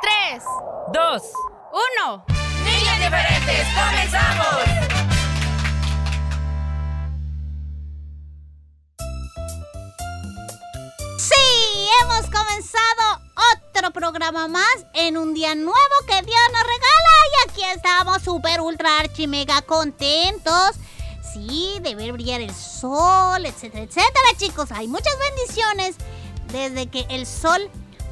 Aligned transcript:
tres, 0.00 0.42
dos, 0.92 1.22
uno. 1.72 2.24
niños 2.64 2.98
diferentes, 2.98 3.66
comenzamos. 3.74 4.90
Sí, 11.18 11.88
hemos 12.02 12.22
comenzado 12.30 13.20
otro 13.74 13.90
programa 13.92 14.48
más 14.48 14.86
en 14.94 15.16
un 15.16 15.34
día 15.34 15.54
nuevo 15.54 15.74
que 16.06 16.22
Dios 16.22 16.40
nos 16.52 16.62
regala 16.62 17.14
y 17.30 17.50
aquí 17.50 17.62
estamos 17.74 18.22
súper 18.22 18.60
ultra 18.60 18.98
archi 19.00 19.26
mega 19.26 19.62
contentos. 19.62 20.76
Sí, 21.32 21.78
de 21.82 21.94
ver 21.94 22.12
brillar 22.12 22.40
el 22.40 22.54
sol, 22.54 23.46
etcétera, 23.46 23.84
etcétera, 23.84 24.28
chicos. 24.36 24.72
Hay 24.72 24.88
muchas 24.88 25.16
bendiciones 25.18 25.96
desde 26.50 26.88
que 26.88 27.06
el 27.08 27.24
sol, 27.24 27.70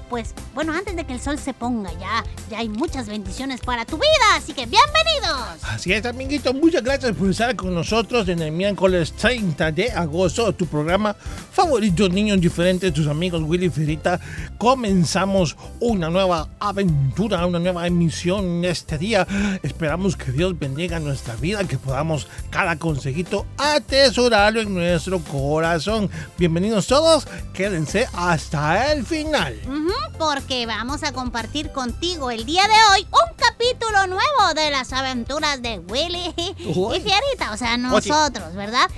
pues, 0.08 0.34
bueno, 0.58 0.72
antes 0.72 0.96
de 0.96 1.04
que 1.04 1.12
el 1.12 1.20
sol 1.20 1.38
se 1.38 1.54
ponga 1.54 1.92
ya, 2.00 2.24
ya 2.50 2.58
hay 2.58 2.68
muchas 2.68 3.06
bendiciones 3.06 3.60
para 3.60 3.84
tu 3.84 3.96
vida. 3.96 4.08
Así 4.34 4.52
que 4.52 4.66
bienvenidos. 4.66 5.62
Así 5.62 5.92
es, 5.92 6.04
amiguito. 6.04 6.52
Muchas 6.52 6.82
gracias 6.82 7.14
por 7.14 7.30
estar 7.30 7.54
con 7.54 7.72
nosotros 7.72 8.28
en 8.28 8.42
el 8.42 8.50
miércoles 8.50 9.12
30 9.12 9.70
de 9.70 9.92
agosto, 9.92 10.52
tu 10.52 10.66
programa 10.66 11.14
favorito, 11.14 12.08
Niños 12.08 12.40
Diferentes, 12.40 12.92
tus 12.92 13.06
amigos 13.06 13.44
Willy 13.44 13.70
Ferita. 13.70 14.18
Comenzamos 14.58 15.56
una 15.78 16.10
nueva 16.10 16.48
aventura, 16.58 17.46
una 17.46 17.60
nueva 17.60 17.86
emisión 17.86 18.64
este 18.64 18.98
día. 18.98 19.28
Esperamos 19.62 20.16
que 20.16 20.32
Dios 20.32 20.58
bendiga 20.58 20.98
nuestra 20.98 21.36
vida, 21.36 21.62
que 21.68 21.78
podamos 21.78 22.26
cada 22.50 22.74
consejito 22.74 23.46
atesorarlo 23.58 24.62
en 24.62 24.74
nuestro 24.74 25.20
corazón. 25.20 26.10
Bienvenidos 26.36 26.88
todos, 26.88 27.28
quédense 27.52 28.08
hasta 28.12 28.90
el 28.90 29.06
final. 29.06 29.56
Ujú, 29.64 30.18
porque 30.18 30.47
vamos 30.48 31.02
a 31.02 31.12
compartir 31.12 31.70
contigo 31.72 32.30
el 32.30 32.46
día 32.46 32.62
de 32.62 32.74
hoy 32.92 33.06
un 33.12 33.36
capítulo 33.36 34.06
nuevo 34.06 34.54
de 34.54 34.70
las 34.70 34.94
aventuras 34.94 35.60
de 35.60 35.78
Willy 35.78 36.32
y 36.36 37.00
Fierita, 37.00 37.52
o 37.52 37.56
sea, 37.56 37.76
nosotros, 37.76 38.54
¿verdad? 38.54 38.88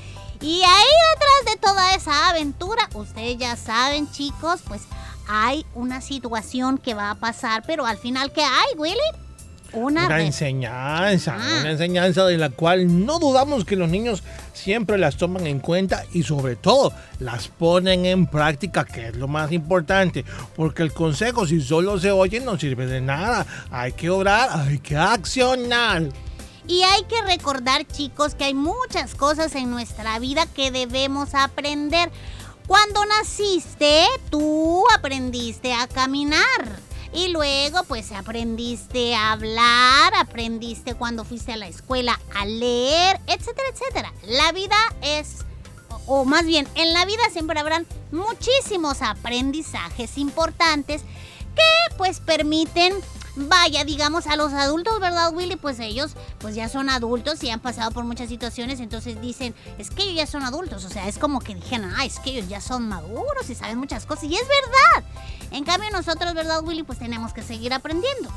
Y 0.41 0.63
ahí 0.63 0.87
detrás 1.13 1.55
de 1.55 1.61
toda 1.61 1.95
esa 1.95 2.29
aventura, 2.29 2.89
ustedes 2.95 3.37
ya 3.37 3.57
saben, 3.57 4.11
chicos, 4.13 4.61
pues 4.69 4.83
hay 5.29 5.67
una 5.75 6.01
situación 6.01 6.79
que 6.79 6.95
va 6.95 7.11
a 7.11 7.15
pasar, 7.17 7.65
pero 7.67 7.85
al 7.85 7.99
final, 7.99 8.33
¿qué 8.33 8.43
hay, 8.43 8.77
Willy? 8.77 9.01
Una, 9.73 10.21
enseñanza, 10.21 11.37
Ah. 11.39 11.61
una 11.61 11.71
enseñanza 11.71 12.25
de 12.27 12.39
la 12.39 12.51
cual 12.51 13.07
no 13.07 13.19
dudamos 13.19 13.65
que 13.65 13.77
los 13.77 13.89
niños 13.89 14.23
siempre 14.53 14.99
las 14.99 15.17
toman 15.17 15.47
en 15.47 15.61
cuenta 15.61 16.05
y 16.13 16.23
sobre 16.23 16.57
todo 16.57 16.93
las 17.19 17.49
ponen 17.49 18.05
en 18.07 18.27
práctica, 18.27 18.85
que 18.85 19.09
es 19.09 19.17
lo 19.17 19.29
más 19.29 19.53
importante, 19.53 20.25
porque 20.57 20.83
el 20.83 20.93
consejo 20.93 21.47
si 21.47 21.61
solo 21.61 21.99
se 21.99 22.11
oye 22.11 22.41
no 22.41 22.59
sirve 22.59 22.87
de 22.87 23.01
nada, 23.01 23.47
hay 23.71 23.93
que 23.93 24.11
obrar, 24.11 24.51
hay 24.53 24.79
que 24.79 24.97
accionar. 24.97 26.09
Y 26.67 26.83
hay 26.83 27.03
que 27.05 27.21
recordar, 27.23 27.87
chicos, 27.87 28.35
que 28.35 28.45
hay 28.45 28.55
muchas 28.55 29.15
cosas 29.15 29.55
en 29.57 29.71
nuestra 29.71 30.19
vida 30.19 30.47
que 30.47 30.71
debemos 30.71 31.35
aprender. 31.35 32.11
Cuando 32.67 33.05
naciste, 33.07 34.07
tú 34.31 34.85
aprendiste 34.97 35.73
a 35.73 35.89
caminar. 35.89 36.39
Y 37.13 37.29
luego, 37.29 37.83
pues 37.85 38.13
aprendiste 38.13 39.15
a 39.15 39.33
hablar, 39.33 40.13
aprendiste 40.15 40.95
cuando 40.95 41.25
fuiste 41.25 41.53
a 41.53 41.57
la 41.57 41.67
escuela 41.67 42.19
a 42.35 42.47
leer, 42.47 43.21
etcétera, 43.27 43.69
etcétera. 43.73 44.13
La 44.27 44.53
vida 44.53 44.77
es, 45.03 45.39
o 46.07 46.25
más 46.25 46.47
bien, 46.47 46.69
en 46.77 46.93
la 46.93 47.05
vida 47.05 47.23
siempre 47.33 47.59
habrán 47.59 47.87
muchísimos 48.13 49.03
aprendizajes 49.03 50.19
importantes 50.19 51.03
que 51.55 51.97
pues 51.97 52.21
permiten 52.21 52.95
vaya 53.37 53.85
digamos 53.85 54.27
a 54.27 54.37
los 54.37 54.53
adultos 54.53 54.99
verdad 55.01 55.33
Willy 55.33 55.57
pues 55.57 55.79
ellos 55.79 56.13
pues 56.39 56.55
ya 56.55 56.69
son 56.69 56.91
adultos 56.91 57.43
y 57.45 57.51
han 57.51 57.61
pasado 57.61 57.91
por 57.93 58.05
muchas 58.05 58.29
situaciones 58.29 58.81
entonces 58.81 59.21
dicen 59.21 59.55
es 59.79 59.91
que 59.91 60.03
ellos 60.03 60.17
ya 60.17 60.27
son 60.27 60.43
adultos 60.43 60.85
o 60.85 60.89
sea 60.89 61.07
es 61.09 61.19
como 61.19 61.41
que 61.41 61.55
dijeron 61.55 61.93
ah 61.97 62.05
es 62.05 62.19
que 62.19 62.31
ellos 62.31 62.49
ya 62.49 62.61
son 62.61 62.89
maduros 62.89 63.49
y 63.49 63.55
saben 63.55 63.79
muchas 63.79 64.05
cosas 64.05 64.25
y 64.25 64.35
es 64.35 64.43
verdad 64.43 65.09
en 65.51 65.65
cambio 65.65 65.91
nosotros 65.91 66.35
verdad 66.35 66.63
Willy 66.63 66.83
pues 66.83 66.99
tenemos 66.99 67.33
que 67.33 67.43
seguir 67.43 67.73
aprendiendo 67.73 68.31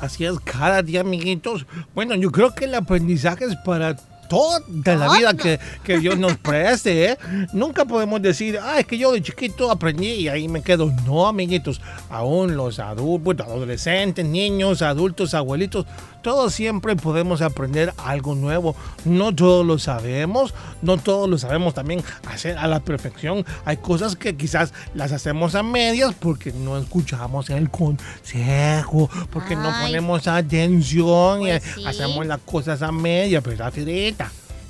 Así 0.00 0.24
es, 0.24 0.40
cada 0.40 0.82
día, 0.82 1.02
amiguitos. 1.02 1.66
Bueno, 1.94 2.14
yo 2.14 2.32
creo 2.32 2.54
que 2.54 2.64
el 2.64 2.74
aprendizaje 2.74 3.44
es 3.44 3.56
para 3.56 3.96
toda 4.30 4.60
la 4.96 5.12
vida 5.12 5.34
que, 5.34 5.58
que 5.82 5.98
Dios 5.98 6.16
nos 6.16 6.36
preste, 6.38 7.10
¿eh? 7.10 7.18
Nunca 7.52 7.84
podemos 7.84 8.22
decir, 8.22 8.58
ah, 8.62 8.78
es 8.78 8.86
que 8.86 8.96
yo 8.96 9.12
de 9.12 9.20
chiquito 9.20 9.70
aprendí 9.70 10.06
y 10.08 10.28
ahí 10.28 10.48
me 10.48 10.62
quedo. 10.62 10.90
No, 11.04 11.26
amiguitos, 11.26 11.80
aún 12.08 12.56
los 12.56 12.78
adultos, 12.78 13.46
adolescentes, 13.46 14.24
niños, 14.24 14.82
adultos, 14.82 15.34
abuelitos, 15.34 15.84
todos 16.22 16.54
siempre 16.54 16.94
podemos 16.96 17.42
aprender 17.42 17.92
algo 17.98 18.34
nuevo. 18.34 18.76
No 19.04 19.34
todos 19.34 19.66
lo 19.66 19.78
sabemos, 19.78 20.54
no 20.80 20.96
todos 20.96 21.28
lo 21.28 21.36
sabemos 21.38 21.74
también 21.74 22.02
hacer 22.28 22.56
a 22.56 22.68
la 22.68 22.80
perfección. 22.80 23.44
Hay 23.64 23.78
cosas 23.78 24.14
que 24.16 24.36
quizás 24.36 24.72
las 24.94 25.10
hacemos 25.12 25.54
a 25.56 25.62
medias 25.62 26.14
porque 26.18 26.52
no 26.52 26.78
escuchamos 26.78 27.50
el 27.50 27.68
consejo, 27.70 29.10
porque 29.32 29.56
no 29.56 29.70
Ay. 29.72 29.86
ponemos 29.86 30.28
atención 30.28 31.40
Pues 31.40 31.62
y 31.66 31.80
sí. 31.80 31.86
hacemos 31.86 32.26
las 32.26 32.38
cosas 32.40 32.82
a 32.82 32.92
medias, 32.92 33.42
¿verdad, 33.42 33.72
Firita? 33.72 34.19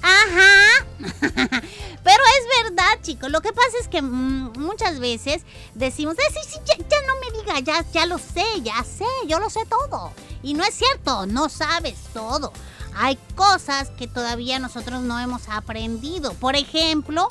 Ajá. 0.03 0.87
Pero 2.03 2.23
es 2.39 2.65
verdad, 2.65 2.99
chicos. 3.03 3.31
Lo 3.31 3.41
que 3.41 3.53
pasa 3.53 3.77
es 3.81 3.89
que 3.89 4.03
mm, 4.03 4.53
muchas 4.59 4.99
veces 5.01 5.43
decimos, 5.75 6.17
"Eh, 6.19 6.23
sí, 6.33 6.41
sí, 6.49 6.59
ya, 6.67 6.77
ya 6.77 6.97
no 7.07 7.15
me 7.21 7.39
diga, 7.39 7.61
ya, 7.61 7.85
ya 7.93 8.07
lo 8.07 8.19
sé, 8.19 8.45
ya 8.63 8.83
sé, 8.85 9.05
yo 9.27 9.39
lo 9.39 9.51
sé 9.51 9.61
todo. 9.67 10.13
Y 10.43 10.55
no 10.55 10.65
es 10.65 10.75
cierto, 10.75 11.27
no 11.27 11.49
sabes 11.49 11.97
todo. 12.15 12.53
Hay 12.97 13.19
cosas 13.37 13.91
que 13.91 14.09
todavía 14.09 14.59
nosotros 14.59 15.03
no 15.03 15.19
hemos 15.21 15.49
aprendido. 15.49 16.33
Por 16.35 16.57
ejemplo, 16.57 17.29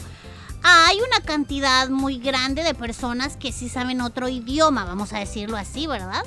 hay 0.63 0.97
una 1.01 1.21
cantidad 1.25 1.89
muy 1.89 2.17
grande 2.19 2.63
de 2.63 2.73
personas 2.73 3.37
que 3.37 3.51
sí 3.51 3.69
saben 3.69 4.01
otro 4.01 4.29
idioma, 4.29 4.85
vamos 4.85 5.13
a 5.13 5.19
decirlo 5.19 5.57
así, 5.57 5.87
¿verdad? 5.87 6.23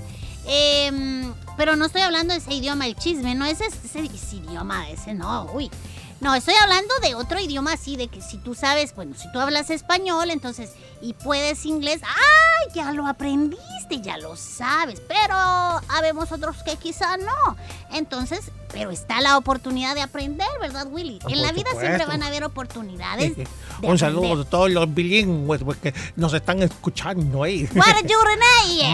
Em, 0.47 1.33
pero 1.57 1.77
no 1.77 1.85
estoy 1.87 2.01
hablando 2.03 2.33
de 2.35 2.41
ese 2.41 2.53
idioma 2.55 2.85
del 2.87 2.97
chisme, 2.97 3.35
no 3.35 3.45
ese, 3.45 3.67
ese, 3.67 4.01
ese 4.01 4.37
idioma, 4.37 4.89
ese 4.91 5.15
no, 5.15 5.45
uy. 5.53 5.71
No, 6.23 6.37
estoy 6.37 6.55
hablando 6.63 6.95
de 7.03 7.17
otro 7.17 7.41
idioma 7.41 7.73
así, 7.73 7.97
de 7.97 8.07
que 8.07 8.21
si 8.23 8.39
tú 8.39 8.55
sabes, 8.55 8.95
bueno, 8.95 9.13
si 9.19 9.31
tú 9.33 9.41
hablas 9.41 9.71
español, 9.71 10.31
entonces, 10.31 10.71
y 11.01 11.15
puedes 11.15 11.67
inglés, 11.67 12.01
¡ay! 12.05 12.73
ya 12.75 12.93
lo 12.93 13.09
aprendiste, 13.09 14.01
ya 14.01 14.17
lo 14.19 14.37
sabes, 14.37 15.03
pero 15.09 15.35
habemos 15.89 16.31
otros 16.31 16.63
que 16.63 16.77
quizá 16.77 17.17
no. 17.17 17.57
Entonces, 17.91 18.53
pero 18.73 18.93
está 18.93 19.21
la 19.21 19.37
oportunidad 19.37 19.97
de 19.97 20.03
aprender, 20.03 20.47
¿verdad, 20.61 20.87
Willy? 20.89 21.19
Ah, 21.25 21.29
en 21.29 21.43
la 21.43 21.51
vida 21.51 21.71
siempre 21.79 22.07
van 22.07 22.23
a 22.23 22.29
haber 22.29 22.45
oportunidades. 22.45 23.37
de 23.37 23.47
Un 23.83 23.99
saludo 23.99 24.27
aprender. 24.27 24.47
a 24.47 24.51
todos 24.51 24.71
los 24.71 24.95
bilingües 24.95 25.63
pues, 25.65 25.79
que 25.79 25.93
nos 26.15 26.33
están 26.35 26.63
escuchando 26.63 27.43
ahí. 27.43 27.69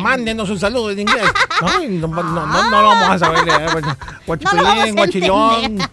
Mándenos 0.02 0.48
un 0.48 0.58
saludo 0.58 0.90
en 0.92 1.00
inglés. 1.00 1.28
No, 1.60 2.08
no, 2.08 2.22
no, 2.22 2.46
no, 2.46 2.70
no 2.70 2.82
lo 2.82 2.88
vamos 2.88 3.10
a 3.10 3.18
saber. 3.18 3.48
eh, 3.48 3.66
No 3.66 3.80
lo 3.80 3.82
vamos 3.82 3.96
a 3.98 4.16
Guachipilín, 4.26 4.94
guachilón. 4.94 5.54
entender. 5.64 5.88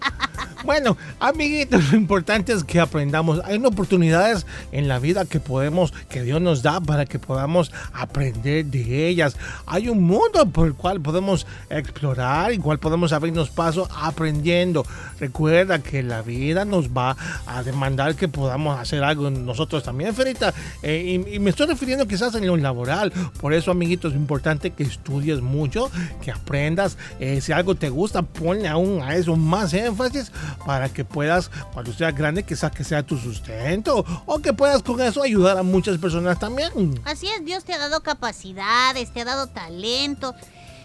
Bueno, 0.65 0.97
amiguitos, 1.19 1.91
lo 1.91 1.97
importante 1.97 2.51
es 2.51 2.63
que 2.63 2.79
aprendamos. 2.79 3.39
Hay 3.45 3.63
oportunidades 3.63 4.47
en 4.71 4.87
la 4.87 4.97
vida 4.97 5.25
que 5.25 5.39
podemos, 5.39 5.93
que 6.09 6.23
Dios 6.23 6.41
nos 6.41 6.63
da 6.63 6.81
para 6.81 7.05
que 7.05 7.19
podamos 7.19 7.71
aprender 7.93 8.65
de 8.65 9.07
ellas. 9.07 9.37
Hay 9.67 9.89
un 9.89 10.01
mundo 10.01 10.49
por 10.51 10.65
el 10.65 10.73
cual 10.73 11.01
podemos 11.01 11.45
explorar, 11.69 12.51
igual 12.51 12.79
podemos 12.79 13.13
abrirnos 13.13 13.51
paso 13.51 13.87
aprendiendo. 13.95 14.87
Recuerda 15.19 15.83
que 15.83 16.01
la 16.01 16.23
vida 16.23 16.65
nos 16.65 16.89
va 16.89 17.15
a 17.45 17.61
demandar 17.61 18.15
que 18.15 18.27
podamos 18.27 18.79
hacer 18.79 19.03
algo 19.03 19.29
nosotros 19.29 19.83
también, 19.83 20.15
Ferita. 20.15 20.51
Eh, 20.81 21.23
y, 21.31 21.39
me 21.39 21.51
estoy 21.51 21.67
refiriendo 21.67 22.07
quizás 22.07 22.33
en 22.33 22.47
lo 22.47 22.57
laboral. 22.57 23.11
Por 23.39 23.53
eso, 23.53 23.69
amiguitos, 23.69 24.13
es 24.13 24.17
importante 24.17 24.71
que 24.71 24.81
estudies 24.81 25.41
mucho, 25.41 25.91
que 26.23 26.31
aprendas. 26.31 26.97
Eh, 27.19 27.39
si 27.39 27.51
algo 27.51 27.75
te 27.75 27.89
gusta, 27.89 28.23
ponle 28.23 28.67
aún 28.67 29.03
a 29.03 29.15
eso 29.15 29.35
más 29.35 29.71
énfasis 29.73 30.31
para 30.65 30.89
que 30.89 31.03
puedas, 31.05 31.49
cuando 31.73 31.91
seas 31.93 32.15
grande, 32.15 32.43
quizás 32.43 32.71
que 32.71 32.83
sea 32.83 33.03
tu 33.03 33.17
sustento 33.17 34.05
o 34.25 34.39
que 34.39 34.53
puedas 34.53 34.81
con 34.83 35.01
eso 35.01 35.23
ayudar 35.23 35.57
a 35.57 35.63
muchas 35.63 35.97
personas 35.97 36.39
también. 36.39 37.01
Así 37.05 37.27
es, 37.27 37.43
Dios 37.45 37.63
te 37.63 37.73
ha 37.73 37.77
dado 37.77 38.01
capacidades, 38.01 39.11
te 39.11 39.21
ha 39.21 39.25
dado 39.25 39.47
talento. 39.47 40.33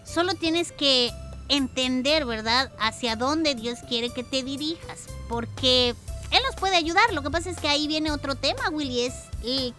Solo 0.05 0.34
tienes 0.34 0.72
que 0.72 1.12
entender, 1.49 2.25
¿verdad?, 2.26 2.70
hacia 2.81 3.17
dónde 3.17 3.55
Dios 3.55 3.78
quiere 3.88 4.11
que 4.11 4.25
te 4.25 4.43
dirijas. 4.43 5.06
Porque 5.28 5.94
Él 6.31 6.40
nos 6.46 6.56
puede 6.56 6.76
ayudar. 6.76 7.12
Lo 7.12 7.22
que 7.22 7.31
pasa 7.31 7.50
es 7.50 7.56
que 7.58 7.69
ahí 7.69 7.87
viene 7.87 8.11
otro 8.11 8.34
tema, 8.34 8.69
Willy. 8.70 9.02
Es 9.06 9.14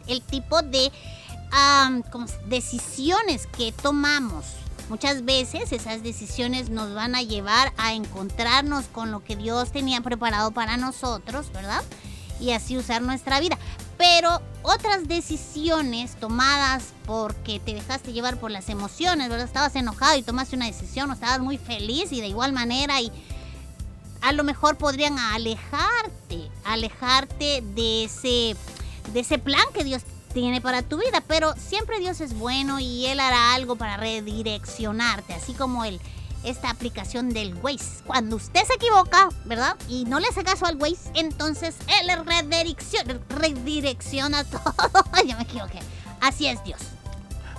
el, 0.08 0.22
tipo 0.22 0.62
de 0.62 0.92
am, 1.52 2.02
¿cómo 2.04 2.28
se- 2.28 2.38
decisiones 2.48 3.48
que 3.48 3.72
tomamos. 3.72 4.46
Muchas 4.92 5.24
veces 5.24 5.72
esas 5.72 6.04
decisiones 6.04 6.70
nos 6.70 6.94
van 6.94 7.16
a 7.16 7.22
llevar 7.22 7.72
a 7.78 7.94
encontrarnos 7.94 8.88
con 8.88 9.10
lo 9.10 9.24
que 9.24 9.38
Dios 9.38 9.72
tenía 9.72 10.02
preparado 10.02 10.52
para 10.52 10.76
nosotros, 10.76 11.50
¿verdad? 11.54 11.82
Y 12.42 12.52
así 12.52 12.78
usar 12.78 13.02
nuestra 13.02 13.40
vida. 13.40 13.58
Pero 13.98 14.42
otras 14.64 15.08
decisiones 15.08 16.18
tomadas 16.18 16.90
porque 17.06 17.62
te 17.62 17.74
dejaste 17.74 18.12
llevar 18.12 18.38
por 18.38 18.52
las 18.52 18.68
emociones, 18.68 19.30
¿verdad? 19.30 19.46
Estabas 19.46 19.78
enojado 19.78 20.18
y 20.18 20.24
tomaste 20.24 20.58
una 20.58 20.66
decisión 20.66 21.10
o 21.10 21.14
estabas 21.14 21.40
muy 21.40 21.58
feliz 21.58 22.12
y 22.12 22.20
de 22.20 22.28
igual 22.28 22.52
manera 22.52 23.00
y 23.00 23.14
a 24.20 24.34
lo 24.34 24.44
mejor 24.44 24.76
podrían 24.76 25.18
alejarte, 25.18 26.52
alejarte 26.66 27.64
de 27.76 28.04
ese, 28.04 28.58
de 29.14 29.20
ese 29.22 29.40
plan 29.40 29.64
que 29.74 29.86
Dios 29.86 30.04
tiene 30.34 30.62
para 30.62 30.82
tu 30.82 30.98
vida, 30.98 31.24
pero 31.28 31.54
siempre 31.56 32.00
Dios 32.00 32.22
es 32.22 32.38
bueno 32.38 32.80
y 32.80 33.06
Él 33.08 33.20
hará 33.20 33.54
algo 33.54 33.76
para 33.76 33.98
redireccionarte, 33.98 35.34
así 35.34 35.54
como 35.54 35.86
el, 35.86 36.00
esta 36.44 36.70
aplicación 36.70 37.30
del 37.30 37.56
Waze. 37.56 38.04
Cuando 38.06 38.36
usted 38.36 38.62
se 38.66 38.74
equivoca, 38.74 39.30
¿verdad? 39.46 39.76
Y 39.88 40.06
no 40.06 40.20
le 40.20 40.28
hace 40.28 40.44
caso 40.44 40.66
al 40.66 40.78
Waze, 40.78 41.12
entonces 41.14 41.76
Él 42.02 42.26
redirecciona, 42.26 43.20
redirecciona 43.30 44.44
todo. 44.46 45.04
Yo 45.28 45.36
me 45.38 45.44
equivoqué. 45.44 45.80
Así 46.22 46.48
es 46.48 46.64
Dios. 46.64 46.82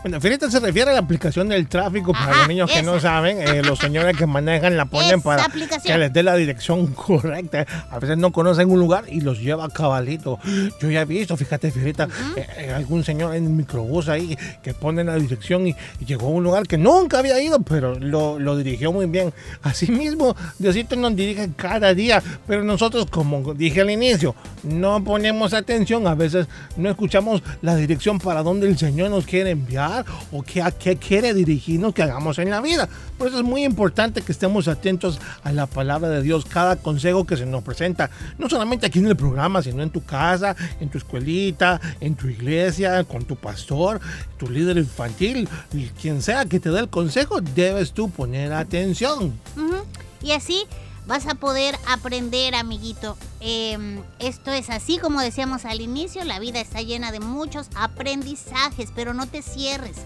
Bueno, 0.03 0.21
Ferita 0.21 0.51
se 0.51 0.59
refiere 0.59 0.91
a 0.91 0.95
la 0.95 0.99
aplicación 1.01 1.49
del 1.49 1.69
tráfico 1.69 2.13
para 2.13 2.25
Ajá, 2.31 2.39
los 2.41 2.49
niños 2.49 2.69
que 2.73 2.81
esa. 2.81 2.91
no 2.91 2.99
saben. 2.99 3.41
eh, 3.41 3.63
los 3.63 3.79
señores 3.79 4.17
que 4.17 4.27
manejan 4.27 4.77
la 4.77 4.85
ponen 4.87 5.11
Esa 5.11 5.19
para 5.23 5.45
aplicación. 5.45 5.93
que 5.95 5.97
les 5.99 6.13
dé 6.13 6.25
la 6.25 6.35
dirección 6.35 6.87
correcta. 6.95 7.65
A 7.89 8.01
veces 8.01 8.19
no 8.19 8.33
conocen 8.33 8.69
un 8.69 8.81
lugar 8.81 9.05
y 9.09 9.21
los 9.21 9.39
lleva 9.41 9.65
a 9.67 9.69
cabalito. 9.69 10.41
Yo 10.81 10.91
ya 10.91 11.03
he 11.03 11.05
visto, 11.05 11.37
fíjate, 11.37 11.71
Ferita, 11.71 12.09
eh, 12.37 12.47
eh, 12.59 12.73
algún 12.75 13.05
señor 13.05 13.37
en 13.37 13.45
el 13.45 13.51
microbús 13.51 14.09
ahí 14.09 14.37
que 14.61 14.75
pone 14.75 15.05
la 15.05 15.15
dirección 15.15 15.69
y, 15.69 15.77
y 16.01 16.05
llegó 16.05 16.27
a 16.27 16.31
un 16.31 16.43
lugar 16.43 16.67
que 16.67 16.79
nunca 16.79 17.21
había 17.21 17.41
ido, 17.41 17.61
pero 17.63 17.95
lo, 18.01 18.41
lo 18.41 18.57
dirigió 18.57 18.91
muy 18.93 19.07
bien. 19.07 19.33
Asimismo, 19.63 20.35
Diosito 20.59 20.97
nos 20.97 21.15
dirige 21.15 21.51
cada 21.55 21.95
día, 21.95 22.21
pero 22.49 22.65
nosotros, 22.65 23.07
como 23.09 23.55
dije 23.55 23.83
al 23.83 23.91
inicio, 23.91 24.35
no 24.65 25.05
ponemos 25.05 25.55
atención, 25.55 26.09
a 26.09 26.17
veces 26.17 26.49
no 26.77 26.91
escuchamos 26.91 27.41
la 27.63 27.77
dirección 27.77 28.19
para 28.19 28.43
donde 28.43 28.67
el 28.67 28.77
Señor 28.77 29.09
nos 29.11 29.27
quiere 29.27 29.51
enviar 29.51 29.92
o 30.31 30.43
qué, 30.43 30.63
a 30.63 30.71
qué 30.71 30.97
quiere 30.97 31.35
dirigirnos 31.35 31.95
que 31.95 32.03
hagamos 32.03 32.39
en 32.39 32.51
la 32.51 32.61
vida. 32.61 32.89
Por 33.19 33.29
eso 33.29 33.39
es 33.39 33.45
muy 33.45 33.65
importante 33.65 34.23
que 34.23 34.33
estemos 34.33 34.69
atentos 34.69 35.21
a 35.45 35.53
la 35.53 35.67
palabra 35.67 36.09
de 36.09 36.23
Dios, 36.23 36.45
cada 36.45 36.77
consejo 36.77 37.25
que 37.25 37.37
se 37.37 37.47
nos 37.47 37.63
presenta, 37.63 38.11
no 38.39 38.49
solamente 38.49 38.87
aquí 38.87 38.99
en 38.99 39.07
el 39.07 39.17
programa, 39.17 39.63
sino 39.63 39.83
en 39.83 39.91
tu 39.91 40.05
casa, 40.05 40.57
en 40.81 40.89
tu 40.89 40.99
escuelita, 40.99 41.81
en 42.01 42.15
tu 42.15 42.29
iglesia, 42.29 43.05
con 43.05 43.25
tu 43.25 43.37
pastor, 43.37 44.01
tu 44.39 44.49
líder 44.49 44.79
infantil, 44.79 45.49
y 45.73 45.87
quien 46.01 46.23
sea 46.23 46.45
que 46.47 46.61
te 46.61 46.71
dé 46.71 46.81
el 46.81 46.89
consejo, 46.89 47.41
debes 47.41 47.93
tú 47.93 48.11
poner 48.11 48.53
atención. 48.53 49.39
Ujú. 49.57 49.85
Y 50.23 50.33
así 50.33 50.67
vas 51.07 51.27
a 51.27 51.35
poder 51.35 51.79
aprender, 51.89 52.55
amiguito. 52.55 53.17
Eh, 53.41 54.01
esto 54.19 54.53
es 54.53 54.71
así 54.71 54.99
como 54.99 55.21
decíamos 55.21 55.65
al 55.65 55.81
inicio, 55.81 56.25
la 56.25 56.39
vida 56.39 56.61
está 56.61 56.81
llena 56.83 57.13
de 57.13 57.21
muchos 57.21 57.69
aprendizajes, 57.75 58.91
pero 58.95 59.15
no 59.15 59.27
te 59.27 59.43
cierres. 59.43 59.97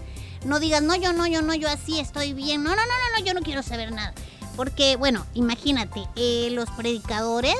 No 0.45 0.59
digas, 0.59 0.81
no, 0.83 0.95
yo 0.95 1.13
no, 1.13 1.27
yo 1.27 1.41
no, 1.41 1.53
yo 1.55 1.67
así 1.67 1.99
estoy 1.99 2.33
bien. 2.33 2.63
No, 2.63 2.69
no, 2.69 2.75
no, 2.75 2.81
no, 2.81 3.19
no 3.19 3.25
yo 3.25 3.33
no 3.33 3.41
quiero 3.41 3.63
saber 3.63 3.91
nada. 3.91 4.13
Porque, 4.55 4.95
bueno, 4.95 5.25
imagínate, 5.33 6.03
eh, 6.15 6.49
los 6.51 6.69
predicadores, 6.71 7.55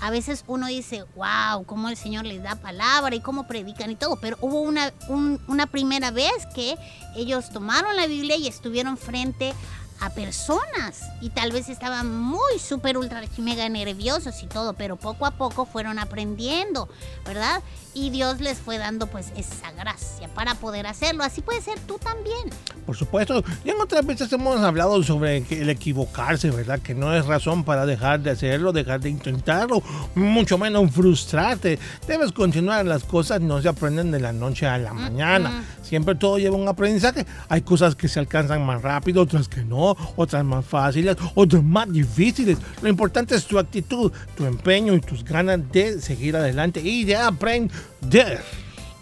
a 0.00 0.10
veces 0.10 0.44
uno 0.48 0.66
dice, 0.66 1.04
wow, 1.16 1.64
cómo 1.64 1.88
el 1.88 1.96
Señor 1.96 2.24
les 2.24 2.42
da 2.42 2.56
palabra 2.56 3.14
y 3.14 3.20
cómo 3.20 3.46
predican 3.46 3.90
y 3.90 3.96
todo, 3.96 4.16
pero 4.16 4.36
hubo 4.40 4.60
una, 4.60 4.92
un- 5.08 5.40
una 5.48 5.66
primera 5.66 6.10
vez 6.10 6.32
que 6.54 6.76
ellos 7.16 7.50
tomaron 7.50 7.94
la 7.96 8.06
Biblia 8.06 8.36
y 8.36 8.48
estuvieron 8.48 8.96
frente 8.96 9.50
a 9.50 9.83
personas 10.14 11.02
y 11.20 11.30
tal 11.30 11.50
vez 11.52 11.68
estaban 11.68 12.14
muy 12.14 12.58
súper 12.58 12.98
ultra 12.98 13.22
mega 13.38 13.68
nerviosos 13.68 14.42
y 14.42 14.46
todo, 14.46 14.74
pero 14.74 14.96
poco 14.96 15.26
a 15.26 15.32
poco 15.32 15.64
fueron 15.64 15.98
aprendiendo, 15.98 16.88
¿verdad? 17.24 17.62
Y 17.94 18.10
Dios 18.10 18.40
les 18.40 18.58
fue 18.58 18.76
dando 18.76 19.06
pues 19.06 19.32
esa 19.36 19.70
gracia 19.72 20.28
para 20.34 20.56
poder 20.56 20.86
hacerlo. 20.86 21.22
Así 21.22 21.42
puede 21.42 21.62
ser 21.62 21.78
tú 21.80 21.96
también. 21.98 22.50
Por 22.84 22.96
supuesto, 22.96 23.42
y 23.64 23.70
en 23.70 23.80
otras 23.80 24.04
veces 24.04 24.32
hemos 24.32 24.60
hablado 24.60 25.02
sobre 25.02 25.38
el 25.38 25.70
equivocarse, 25.70 26.50
¿verdad? 26.50 26.80
Que 26.80 26.94
no 26.94 27.14
es 27.14 27.24
razón 27.24 27.64
para 27.64 27.86
dejar 27.86 28.20
de 28.20 28.30
hacerlo, 28.30 28.72
dejar 28.72 29.00
de 29.00 29.10
intentarlo, 29.10 29.80
mucho 30.16 30.58
menos 30.58 30.90
frustrarte. 30.90 31.78
Debes 32.06 32.32
continuar, 32.32 32.84
las 32.84 33.04
cosas 33.04 33.40
no 33.40 33.62
se 33.62 33.68
aprenden 33.68 34.10
de 34.10 34.20
la 34.20 34.32
noche 34.32 34.66
a 34.66 34.76
la 34.76 34.92
mañana. 34.92 35.64
Siempre 35.82 36.16
todo 36.16 36.38
lleva 36.38 36.56
un 36.56 36.68
aprendizaje. 36.68 37.24
Hay 37.48 37.62
cosas 37.62 37.94
que 37.94 38.08
se 38.08 38.18
alcanzan 38.18 38.66
más 38.66 38.82
rápido, 38.82 39.22
otras 39.22 39.48
que 39.48 39.64
no, 39.64 39.93
otras 40.16 40.44
más 40.44 40.64
fáciles, 40.64 41.16
otras 41.34 41.62
más 41.62 41.90
difíciles. 41.92 42.58
Lo 42.82 42.88
importante 42.88 43.34
es 43.34 43.44
tu 43.46 43.58
actitud, 43.58 44.12
tu 44.36 44.44
empeño 44.44 44.94
y 44.94 45.00
tus 45.00 45.24
ganas 45.24 45.60
de 45.72 46.00
seguir 46.00 46.36
adelante 46.36 46.80
y 46.80 47.04
de 47.04 47.16
aprender. 47.16 48.42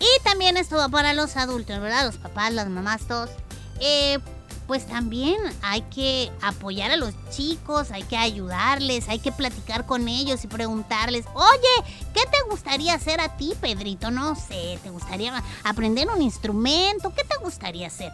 Y 0.00 0.24
también 0.24 0.56
esto 0.56 0.76
va 0.76 0.88
para 0.88 1.14
los 1.14 1.36
adultos, 1.36 1.80
¿verdad? 1.80 2.06
Los 2.06 2.16
papás, 2.16 2.52
las 2.52 2.68
mamás, 2.68 3.02
todos. 3.02 3.30
Eh, 3.80 4.18
pues 4.72 4.86
también 4.86 5.36
hay 5.60 5.82
que 5.82 6.30
apoyar 6.40 6.90
a 6.92 6.96
los 6.96 7.12
chicos, 7.28 7.90
hay 7.90 8.04
que 8.04 8.16
ayudarles, 8.16 9.06
hay 9.10 9.18
que 9.18 9.30
platicar 9.30 9.84
con 9.84 10.08
ellos 10.08 10.42
y 10.44 10.46
preguntarles, 10.46 11.26
oye, 11.34 11.90
¿qué 12.14 12.22
te 12.22 12.38
gustaría 12.48 12.94
hacer 12.94 13.20
a 13.20 13.36
ti, 13.36 13.52
Pedrito? 13.60 14.10
No 14.10 14.34
sé, 14.34 14.78
¿te 14.82 14.88
gustaría 14.88 15.44
aprender 15.62 16.08
un 16.08 16.22
instrumento? 16.22 17.12
¿Qué 17.14 17.22
te 17.22 17.36
gustaría 17.44 17.88
hacer? 17.88 18.12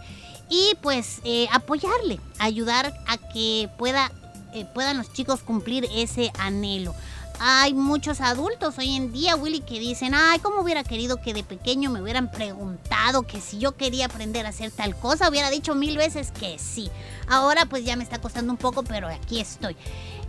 Y 0.48 0.74
pues 0.82 1.20
eh, 1.22 1.46
apoyarle, 1.52 2.18
ayudar 2.40 2.92
a 3.06 3.18
que 3.18 3.70
pueda, 3.78 4.10
eh, 4.52 4.66
puedan 4.74 4.98
los 4.98 5.12
chicos 5.12 5.42
cumplir 5.42 5.86
ese 5.94 6.32
anhelo. 6.40 6.92
Hay 7.40 7.72
muchos 7.72 8.20
adultos 8.20 8.78
hoy 8.78 8.96
en 8.96 9.12
día, 9.12 9.36
Willy, 9.36 9.60
que 9.60 9.78
dicen, 9.78 10.12
ay, 10.12 10.40
¿cómo 10.40 10.60
hubiera 10.60 10.82
querido 10.82 11.20
que 11.20 11.32
de 11.32 11.44
pequeño 11.44 11.88
me 11.88 12.02
hubieran 12.02 12.32
preguntado 12.32 13.22
que 13.22 13.40
si 13.40 13.58
yo 13.58 13.76
quería 13.76 14.06
aprender 14.06 14.44
a 14.44 14.48
hacer 14.48 14.72
tal 14.72 14.96
cosa? 14.96 15.28
Hubiera 15.28 15.48
dicho 15.48 15.76
mil 15.76 15.96
veces 15.96 16.32
que 16.32 16.58
sí. 16.58 16.90
Ahora 17.28 17.66
pues 17.66 17.84
ya 17.84 17.94
me 17.94 18.02
está 18.02 18.20
costando 18.20 18.52
un 18.52 18.56
poco, 18.56 18.82
pero 18.82 19.06
aquí 19.06 19.38
estoy. 19.38 19.76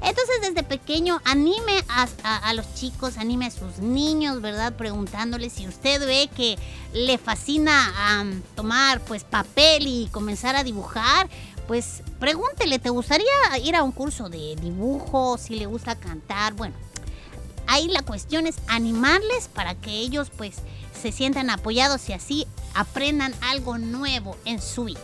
Entonces 0.03 0.41
desde 0.41 0.61
pequeño 0.61 1.19
anime 1.25 1.83
a, 2.23 2.53
los 2.53 2.75
chicos, 2.75 3.17
anime 3.17 3.47
a 3.47 3.51
sus 3.51 3.79
niños, 3.79 4.39
¿verdad? 4.39 4.73
Preguntándoles 4.73 5.53
si 5.53 5.67
usted 5.67 6.05
ve 6.05 6.29
que 6.35 6.59
le 6.93 7.17
fascina 7.17 8.23
tomar 8.55 9.01
pues 9.01 9.23
papel 9.23 9.87
y 9.87 10.09
comenzar 10.11 10.55
a 10.55 10.63
dibujar, 10.63 11.27
pues 11.67 12.03
pregúntele, 12.19 12.77
¿te 12.77 12.91
gustaría 12.91 13.25
ir 13.63 13.75
a 13.75 13.81
un 13.81 13.91
curso 13.91 14.29
de 14.29 14.55
dibujo? 14.61 15.39
Si 15.39 15.55
le 15.55 15.65
gusta 15.65 15.95
cantar, 15.95 16.53
bueno 16.53 16.75
Ahí 17.71 17.87
la 17.87 18.01
cuestión 18.01 18.47
es 18.47 18.55
animarles 18.67 19.47
para 19.47 19.75
que 19.75 19.91
ellos 19.91 20.31
pues 20.35 20.55
se 20.99 21.11
sientan 21.11 21.51
apoyados 21.51 22.09
y 22.09 22.13
así 22.13 22.47
aprendan 22.73 23.31
algo 23.41 23.77
nuevo 23.77 24.35
en 24.43 24.59
su 24.59 24.85
vida. 24.85 24.99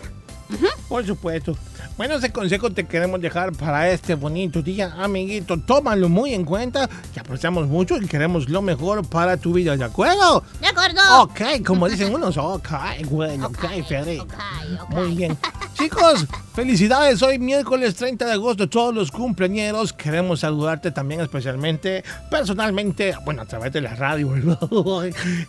Por 0.90 1.06
supuesto. 1.06 1.56
Bueno, 1.98 2.16
ese 2.16 2.30
consejo 2.30 2.72
te 2.72 2.84
queremos 2.86 3.22
dejar 3.22 3.54
para 3.54 3.90
este 3.90 4.16
bonito 4.16 4.62
día, 4.62 4.94
amiguito. 4.98 5.58
Tómalo 5.58 6.10
muy 6.10 6.34
en 6.34 6.44
cuenta, 6.44 6.90
que 7.14 7.22
apreciamos 7.22 7.68
mucho 7.68 7.96
y 7.96 8.06
queremos 8.06 8.50
lo 8.50 8.62
mejor 8.62 9.08
para 9.08 9.38
tu 9.38 9.54
vida, 9.54 9.78
¿de 9.78 9.86
acuerdo? 9.86 10.44
¿De 10.60 10.68
acuerdo? 10.68 11.00
Ok, 11.22 11.42
como 11.66 11.88
dicen 11.88 12.14
unos, 12.14 12.36
ok, 12.36 12.70
bueno, 13.10 13.48
ok, 13.48 13.66
Ferry. 13.88 14.20
ok, 14.20 14.34
ok. 14.82 14.90
Muy 14.90 15.16
bien. 15.16 15.38
Chicos, 15.76 16.26
felicidades. 16.54 17.22
Hoy 17.22 17.38
miércoles 17.38 17.96
30 17.96 18.26
de 18.26 18.32
agosto, 18.32 18.70
todos 18.70 18.94
los 18.96 19.12
cumpleañeros. 19.12 19.92
Queremos 19.92 20.42
saludarte 20.42 20.92
también 20.92 21.20
especialmente, 21.22 22.04
personalmente, 22.30 23.14
bueno, 23.26 23.42
a 23.42 23.46
través 23.46 23.74
de 23.74 23.82
la 23.82 23.96
radio. 23.96 24.34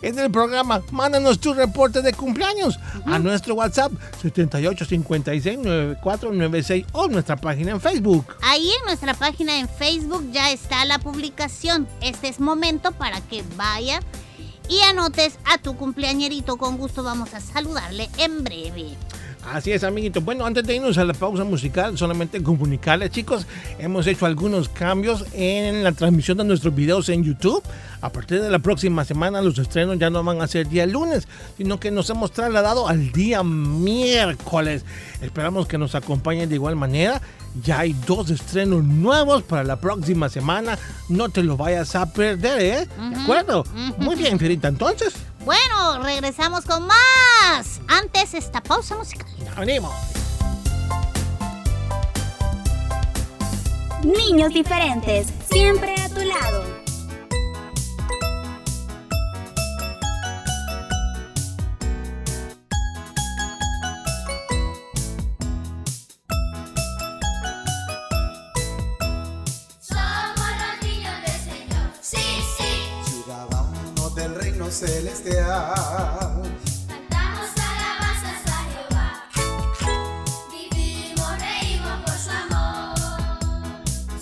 En 0.01 0.19
el 0.19 0.31
programa, 0.31 0.81
mándanos 0.91 1.39
tu 1.39 1.53
reporte 1.53 2.01
de 2.01 2.13
cumpleaños 2.13 2.79
a 3.05 3.19
nuestro 3.19 3.55
WhatsApp 3.55 3.91
78569496 6.39 6.85
o 6.93 7.07
nuestra 7.07 7.35
página 7.35 7.71
en 7.71 7.81
Facebook. 7.81 8.25
Ahí 8.41 8.69
en 8.79 8.85
nuestra 8.85 9.13
página 9.13 9.59
en 9.59 9.67
Facebook 9.69 10.29
ya 10.31 10.51
está 10.51 10.85
la 10.85 10.99
publicación. 10.99 11.87
Este 12.01 12.27
es 12.27 12.39
momento 12.39 12.91
para 12.91 13.21
que 13.21 13.43
vaya 13.55 13.99
y 14.69 14.79
anotes 14.81 15.39
a 15.45 15.57
tu 15.57 15.75
cumpleañerito. 15.75 16.57
Con 16.57 16.77
gusto 16.77 17.03
vamos 17.03 17.33
a 17.33 17.39
saludarle 17.39 18.09
en 18.17 18.43
breve. 18.43 18.95
Así 19.53 19.71
es, 19.71 19.83
amiguitos. 19.85 20.23
Bueno, 20.25 20.45
antes 20.45 20.65
de 20.65 20.75
irnos 20.75 20.97
a 20.97 21.05
la 21.05 21.13
pausa 21.13 21.45
musical, 21.45 21.97
solamente 21.97 22.43
comunicarles, 22.43 23.11
chicos, 23.11 23.47
hemos 23.79 24.05
hecho 24.05 24.25
algunos 24.25 24.67
cambios 24.67 25.23
en 25.33 25.85
la 25.85 25.93
transmisión 25.93 26.37
de 26.37 26.43
nuestros 26.43 26.75
videos 26.75 27.07
en 27.07 27.23
YouTube. 27.23 27.63
A 28.07 28.09
partir 28.09 28.41
de 28.41 28.49
la 28.49 28.59
próxima 28.59 29.03
semana, 29.03 29.41
los 29.41 29.57
estrenos 29.59 29.99
ya 29.99 30.09
no 30.09 30.23
van 30.23 30.41
a 30.41 30.47
ser 30.47 30.69
día 30.69 30.85
lunes, 30.85 31.27
sino 31.57 31.77
que 31.77 31.91
nos 31.91 32.09
hemos 32.09 32.31
trasladado 32.31 32.87
al 32.87 33.11
día 33.11 33.43
miércoles. 33.43 34.85
Esperamos 35.21 35.67
que 35.67 35.77
nos 35.77 35.93
acompañen 35.93 36.47
de 36.47 36.55
igual 36.55 36.77
manera. 36.77 37.21
Ya 37.61 37.79
hay 37.79 37.91
dos 38.07 38.29
estrenos 38.29 38.81
nuevos 38.85 39.43
para 39.43 39.65
la 39.65 39.75
próxima 39.81 40.29
semana. 40.29 40.79
No 41.09 41.27
te 41.27 41.43
lo 41.43 41.57
vayas 41.57 41.95
a 41.95 42.05
perder, 42.13 42.61
¿eh? 42.61 42.87
¿De 43.09 43.21
acuerdo? 43.21 43.65
Muy 43.97 44.15
bien, 44.15 44.39
Fierita. 44.39 44.69
Entonces, 44.69 45.13
Bueno, 45.43 46.01
regresamos 46.01 46.63
con 46.63 46.87
más. 46.87 47.81
Antes 47.89 48.33
esta 48.35 48.63
pausa 48.63 48.95
musical. 48.95 49.27
ya 49.43 49.53
venimos. 49.59 49.91
Niños 54.03 54.53
diferentes, 54.53 55.27
siempre 55.51 55.93
a 55.99 56.07
tu 56.07 56.21
lado. 56.23 56.86
Celestial. 74.77 75.73
Cantamos 76.87 77.49
alabanzas 77.57 78.45
a 78.45 78.57
Jehová. 78.69 79.09
Vivimos, 80.51 81.31
reímos 81.39 81.97
por 82.05 82.13
su 82.13 82.29
amor. 82.29 82.93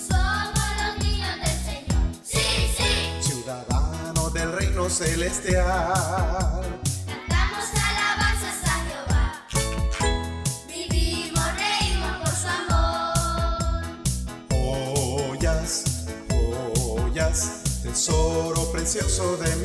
Somos 0.08 0.68
los 0.80 0.92
niños 1.04 1.34
del 1.44 1.58
Señor. 1.68 2.00
Sí, 2.22 2.46
sí. 2.74 2.90
Ciudadanos 3.20 4.32
del 4.32 4.50
reino 4.52 4.88
celestial. 4.88 6.64
Cantamos 7.06 7.66
alabanzas 7.90 8.58
a 8.64 8.74
Jehová. 8.86 9.24
Vivimos, 10.68 11.48
reímos 11.64 12.14
por 12.22 12.32
su 12.32 12.48
amor. 12.48 13.84
Joyas, 14.48 15.84
joyas, 16.30 17.38
tesoro 17.82 18.72
precioso 18.72 19.36
de 19.36 19.55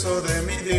precioso 0.00 0.20
de 0.20 0.42
mi. 0.42 0.77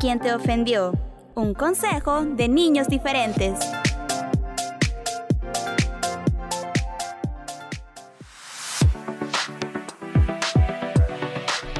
Quien 0.00 0.20
te 0.20 0.34
ofendió. 0.34 0.92
Un 1.34 1.54
consejo 1.54 2.24
de 2.24 2.48
niños 2.48 2.88
diferentes. 2.88 3.58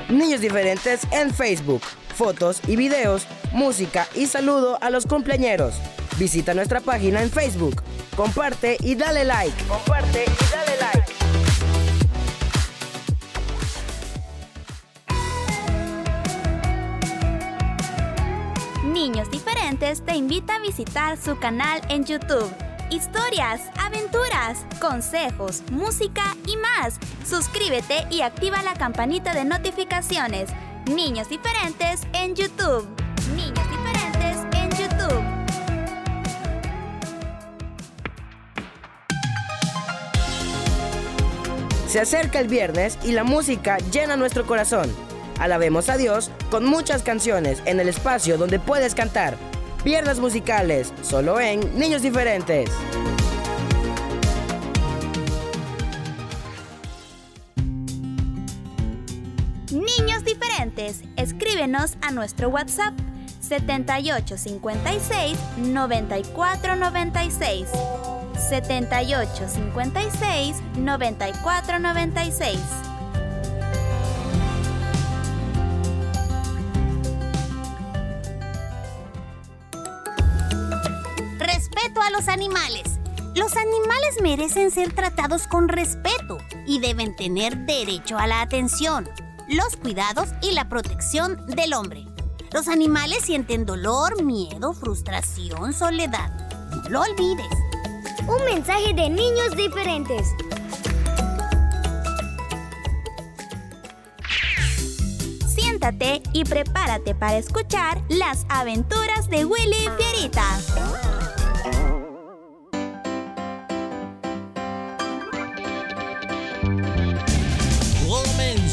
Niños 0.08 0.40
diferentes 0.40 1.06
en 1.12 1.32
Facebook. 1.32 1.82
Fotos 2.14 2.60
y 2.66 2.76
videos, 2.76 3.26
música 3.52 4.06
y 4.14 4.26
saludo 4.26 4.78
a 4.80 4.90
los 4.90 5.06
cumpleañeros. 5.06 5.74
Visita 6.18 6.54
nuestra 6.54 6.80
página 6.80 7.22
en 7.22 7.30
Facebook. 7.30 7.82
Comparte 8.16 8.78
y 8.80 8.94
dale 8.94 9.24
like. 9.24 9.64
Comparte 9.64 10.24
y 10.24 10.45
Te 19.78 20.16
invita 20.16 20.54
a 20.54 20.58
visitar 20.60 21.18
su 21.18 21.38
canal 21.38 21.82
en 21.90 22.06
YouTube. 22.06 22.50
Historias, 22.88 23.60
aventuras, 23.78 24.64
consejos, 24.80 25.62
música 25.70 26.34
y 26.46 26.56
más. 26.56 26.98
Suscríbete 27.28 28.06
y 28.10 28.22
activa 28.22 28.62
la 28.62 28.72
campanita 28.72 29.34
de 29.34 29.44
notificaciones. 29.44 30.48
Niños 30.86 31.28
diferentes 31.28 32.06
en 32.14 32.34
YouTube. 32.34 32.88
Niños 33.34 33.68
diferentes 33.68 34.38
en 34.52 34.70
YouTube. 34.70 35.22
Se 41.86 42.00
acerca 42.00 42.40
el 42.40 42.48
viernes 42.48 42.98
y 43.04 43.12
la 43.12 43.24
música 43.24 43.76
llena 43.92 44.16
nuestro 44.16 44.46
corazón. 44.46 44.90
Alabemos 45.38 45.90
a 45.90 45.98
Dios 45.98 46.30
con 46.50 46.64
muchas 46.64 47.02
canciones 47.02 47.62
en 47.66 47.78
el 47.78 47.90
espacio 47.90 48.38
donde 48.38 48.58
puedes 48.58 48.94
cantar. 48.94 49.36
Viernes 49.86 50.18
musicales, 50.18 50.92
solo 51.02 51.38
en 51.38 51.60
Niños 51.78 52.02
Diferentes. 52.02 52.68
Niños 59.70 60.24
diferentes, 60.24 61.02
escríbenos 61.14 61.96
a 62.02 62.10
nuestro 62.10 62.48
WhatsApp 62.48 62.94
7856 63.38 65.38
9496. 65.58 67.68
7856 68.36 70.56
9496. 70.78 72.85
Respeto 81.86 82.02
a 82.02 82.10
los 82.10 82.26
animales. 82.26 82.82
Los 83.36 83.56
animales 83.56 84.16
merecen 84.20 84.72
ser 84.72 84.92
tratados 84.92 85.46
con 85.46 85.68
respeto 85.68 86.38
y 86.66 86.80
deben 86.80 87.14
tener 87.14 87.56
derecho 87.58 88.18
a 88.18 88.26
la 88.26 88.40
atención, 88.40 89.08
los 89.48 89.76
cuidados 89.76 90.30
y 90.42 90.50
la 90.50 90.68
protección 90.68 91.46
del 91.46 91.74
hombre. 91.74 92.04
Los 92.52 92.66
animales 92.66 93.18
sienten 93.22 93.66
dolor, 93.66 94.20
miedo, 94.24 94.72
frustración, 94.72 95.72
soledad. 95.72 96.28
No 96.72 96.88
lo 96.88 97.02
olvides. 97.02 97.46
Un 98.26 98.44
mensaje 98.46 98.92
de 98.92 99.08
niños 99.08 99.56
diferentes. 99.56 100.26
Siéntate 105.46 106.20
y 106.32 106.42
prepárate 106.42 107.14
para 107.14 107.36
escuchar 107.36 108.02
las 108.08 108.44
aventuras 108.48 109.30
de 109.30 109.44
Willy 109.44 109.76
y 109.76 110.02
Fierita. 110.02 111.25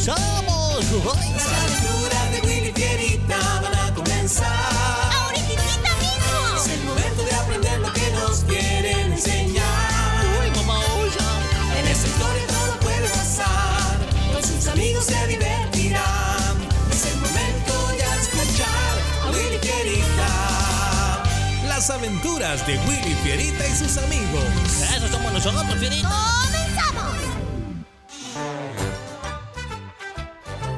¡Comenzamos! 0.05 0.83
Las 1.33 1.47
aventuras 1.47 2.31
de 2.33 2.41
Willy 2.41 2.73
Fierita 2.73 3.37
van 3.61 3.73
a 3.73 3.93
comenzar. 3.93 4.49
¡Ahorita 5.15 5.63
mismo! 5.95 6.57
Es 6.57 6.67
el 6.67 6.83
momento 6.83 7.23
de 7.23 7.33
aprender 7.33 7.79
lo 7.79 7.93
que 7.93 8.11
nos 8.11 8.43
quieren 8.43 9.13
enseñar. 9.13 10.25
En 11.77 11.87
esta 11.87 12.07
historia 12.07 12.47
todo 12.47 12.79
puede 12.81 13.07
pasar. 13.07 13.97
Con 14.33 14.43
sus 14.43 14.67
amigos 14.67 15.05
se 15.05 15.25
divertirán. 15.25 16.57
Es 16.91 17.05
el 17.05 17.15
momento 17.21 17.97
ya 17.97 18.13
de 18.13 18.21
escuchar 18.23 18.99
a 19.23 19.29
Willy 19.31 19.57
Fierita. 19.59 21.23
Las 21.65 21.89
aventuras 21.89 22.67
de 22.67 22.77
Willy 22.79 23.15
Fierita 23.23 23.65
y 23.65 23.73
sus 23.73 23.97
amigos. 23.97 24.43
Eso 24.97 25.07
somos 25.07 25.31
nosotros, 25.31 25.79
Fierita. 25.79 26.52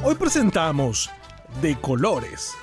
Hoy 0.08 0.14
presentamos 0.14 1.10
De 1.64 1.76
Colores. 1.82 2.54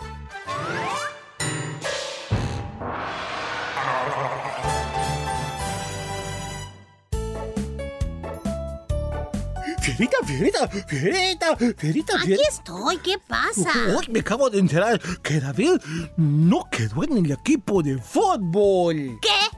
Fierita, 9.81 10.17
Fierita, 10.25 10.69
Fierita, 10.69 11.57
Fierita, 11.57 12.17
Aquí 12.17 12.27
Fierita. 12.27 12.49
estoy, 12.49 12.99
¿qué 12.99 13.19
pasa? 13.19 13.73
Uy, 13.99 14.07
me 14.09 14.21
acabo 14.21 14.49
de 14.49 14.61
enterar 14.61 15.01
que 15.21 15.41
David 15.41 15.81
no 16.17 16.69
quedó 16.71 17.03
en 17.03 17.19
el 17.19 17.33
equipo 17.33 17.83
de 17.83 17.99
fútbol. 17.99 19.19
¿Qué? 19.21 19.57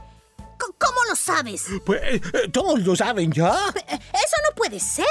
¿Cómo 0.79 0.99
lo 1.09 1.15
sabes? 1.17 1.67
Pues 1.85 2.01
eh, 2.03 2.49
todos 2.51 2.81
lo 2.81 2.97
saben 2.97 3.31
ya. 3.31 3.51
Eso 3.89 4.37
no 4.49 4.55
puede 4.57 4.81
ser. 4.81 5.05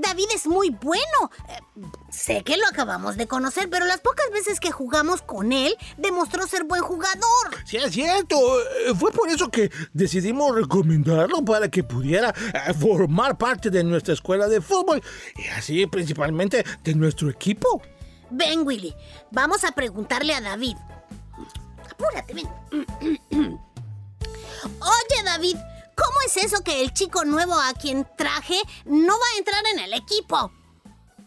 David 0.00 0.26
es 0.34 0.46
muy 0.46 0.70
bueno. 0.70 1.30
Eh, 1.48 1.60
sé 2.10 2.42
que 2.42 2.56
lo 2.56 2.66
acabamos 2.66 3.16
de 3.16 3.26
conocer, 3.26 3.68
pero 3.70 3.86
las 3.86 4.00
pocas 4.00 4.30
veces 4.32 4.60
que 4.60 4.70
jugamos 4.70 5.22
con 5.22 5.52
él, 5.52 5.76
demostró 5.96 6.46
ser 6.46 6.64
buen 6.64 6.82
jugador. 6.82 7.20
Sí, 7.64 7.76
es 7.76 7.92
cierto. 7.92 8.36
Eh, 8.60 8.94
Fue 8.98 9.12
por 9.12 9.28
eso 9.28 9.50
que 9.50 9.70
decidimos 9.92 10.54
recomendarlo 10.54 11.44
para 11.44 11.68
que 11.70 11.84
pudiera 11.84 12.30
eh, 12.30 12.74
formar 12.74 13.36
parte 13.38 13.70
de 13.70 13.84
nuestra 13.84 14.14
escuela 14.14 14.48
de 14.48 14.60
fútbol 14.60 15.02
y 15.36 15.46
así 15.48 15.86
principalmente 15.86 16.64
de 16.82 16.94
nuestro 16.94 17.28
equipo. 17.30 17.82
Ven, 18.30 18.66
Willy, 18.66 18.94
vamos 19.30 19.64
a 19.64 19.72
preguntarle 19.72 20.34
a 20.34 20.40
David. 20.40 20.76
Apúrate, 21.90 22.34
ven. 22.34 22.48
Oye, 24.80 25.22
David, 25.24 25.56
¿cómo 26.00 26.20
es 26.26 26.36
eso 26.38 26.62
que 26.62 26.80
el 26.80 26.92
chico 26.92 27.24
nuevo 27.24 27.54
a 27.54 27.74
quien 27.74 28.08
traje 28.16 28.60
no 28.84 29.12
va 29.12 29.26
a 29.34 29.38
entrar 29.38 29.66
en 29.72 29.80
el 29.80 29.92
equipo? 29.94 30.50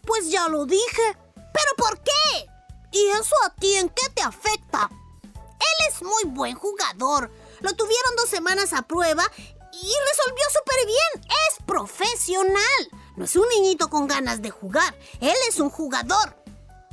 Pues 0.06 0.30
ya 0.30 0.48
lo 0.48 0.66
dije. 0.66 1.16
¿Pero 1.34 1.76
por 1.76 2.02
qué? 2.02 2.46
¿Y 2.92 3.06
eso 3.10 3.34
a 3.46 3.54
ti 3.54 3.74
en 3.76 3.88
qué 3.88 4.08
te 4.14 4.22
afecta? 4.22 4.90
Él 5.22 5.88
es 5.88 6.02
muy 6.02 6.24
buen 6.24 6.56
jugador. 6.56 7.30
Lo 7.60 7.72
tuvieron 7.74 8.16
dos 8.16 8.28
semanas 8.28 8.72
a 8.72 8.82
prueba 8.82 9.24
y 9.36 9.92
resolvió 10.08 10.44
súper 10.52 10.86
bien. 10.86 11.28
Es 11.48 11.64
profesional. 11.64 12.90
No 13.16 13.24
es 13.24 13.36
un 13.36 13.48
niñito 13.48 13.88
con 13.88 14.08
ganas 14.08 14.42
de 14.42 14.50
jugar. 14.50 14.96
Él 15.20 15.36
es 15.48 15.60
un 15.60 15.70
jugador. 15.70 16.36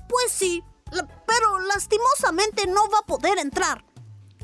Pues 0.07 0.31
sí, 0.31 0.63
pero 0.91 1.59
lastimosamente 1.59 2.67
no 2.67 2.87
va 2.89 2.99
a 2.99 3.05
poder 3.05 3.39
entrar. 3.39 3.83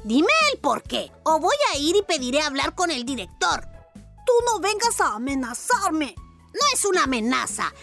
Dime 0.07 0.31
el 0.53 0.59
por 0.59 0.83
qué, 0.83 1.11
o 1.23 1.37
voy 1.37 1.57
a 1.73 1.77
ir 1.77 1.97
y 1.97 2.01
pediré 2.01 2.41
hablar 2.41 2.73
con 2.75 2.91
el 2.91 3.03
director. 3.03 3.67
Tú 3.93 4.31
no 4.45 4.61
vengas 4.61 5.01
a 5.01 5.15
amenazarme. 5.15 6.15
No 6.53 6.61
es 6.73 6.85
una 6.85 7.03
amenaza, 7.03 7.73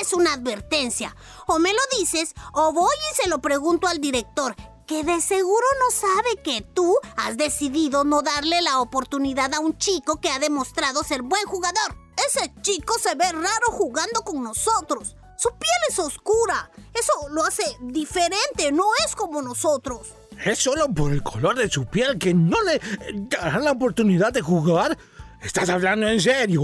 es 0.00 0.14
una 0.14 0.32
advertencia. 0.32 1.14
O 1.46 1.58
me 1.58 1.74
lo 1.74 1.80
dices, 1.98 2.32
o 2.54 2.72
voy 2.72 2.94
y 3.12 3.22
se 3.22 3.28
lo 3.28 3.40
pregunto 3.40 3.86
al 3.86 4.00
director, 4.00 4.56
que 4.86 5.04
de 5.04 5.20
seguro 5.20 5.66
no 5.78 5.90
sabe 5.90 6.42
que 6.42 6.62
tú 6.62 6.96
has 7.18 7.36
decidido 7.36 8.02
no 8.04 8.22
darle 8.22 8.62
la 8.62 8.80
oportunidad 8.80 9.52
a 9.52 9.60
un 9.60 9.76
chico 9.76 10.22
que 10.22 10.30
ha 10.30 10.38
demostrado 10.38 11.04
ser 11.04 11.20
buen 11.20 11.44
jugador. 11.44 11.98
Ese 12.16 12.50
chico 12.62 12.98
se 12.98 13.14
ve 13.14 13.30
raro 13.30 13.66
jugando 13.72 14.22
con 14.22 14.42
nosotros. 14.42 15.16
Su 15.36 15.50
piel 15.50 15.80
es 15.90 15.98
oscura. 15.98 16.70
Eso 16.94 17.12
lo 17.28 17.44
hace 17.44 17.76
diferente, 17.82 18.72
no 18.72 18.86
es 19.06 19.14
como 19.14 19.42
nosotros. 19.42 20.14
¿Es 20.44 20.58
solo 20.58 20.88
por 20.88 21.12
el 21.12 21.22
color 21.22 21.56
de 21.56 21.68
su 21.70 21.86
piel 21.86 22.18
que 22.18 22.34
no 22.34 22.56
le 22.62 22.80
darán 23.28 23.64
la 23.64 23.72
oportunidad 23.72 24.32
de 24.32 24.42
jugar? 24.42 24.96
¿Estás 25.42 25.68
hablando 25.68 26.08
en 26.08 26.20
serio? 26.20 26.62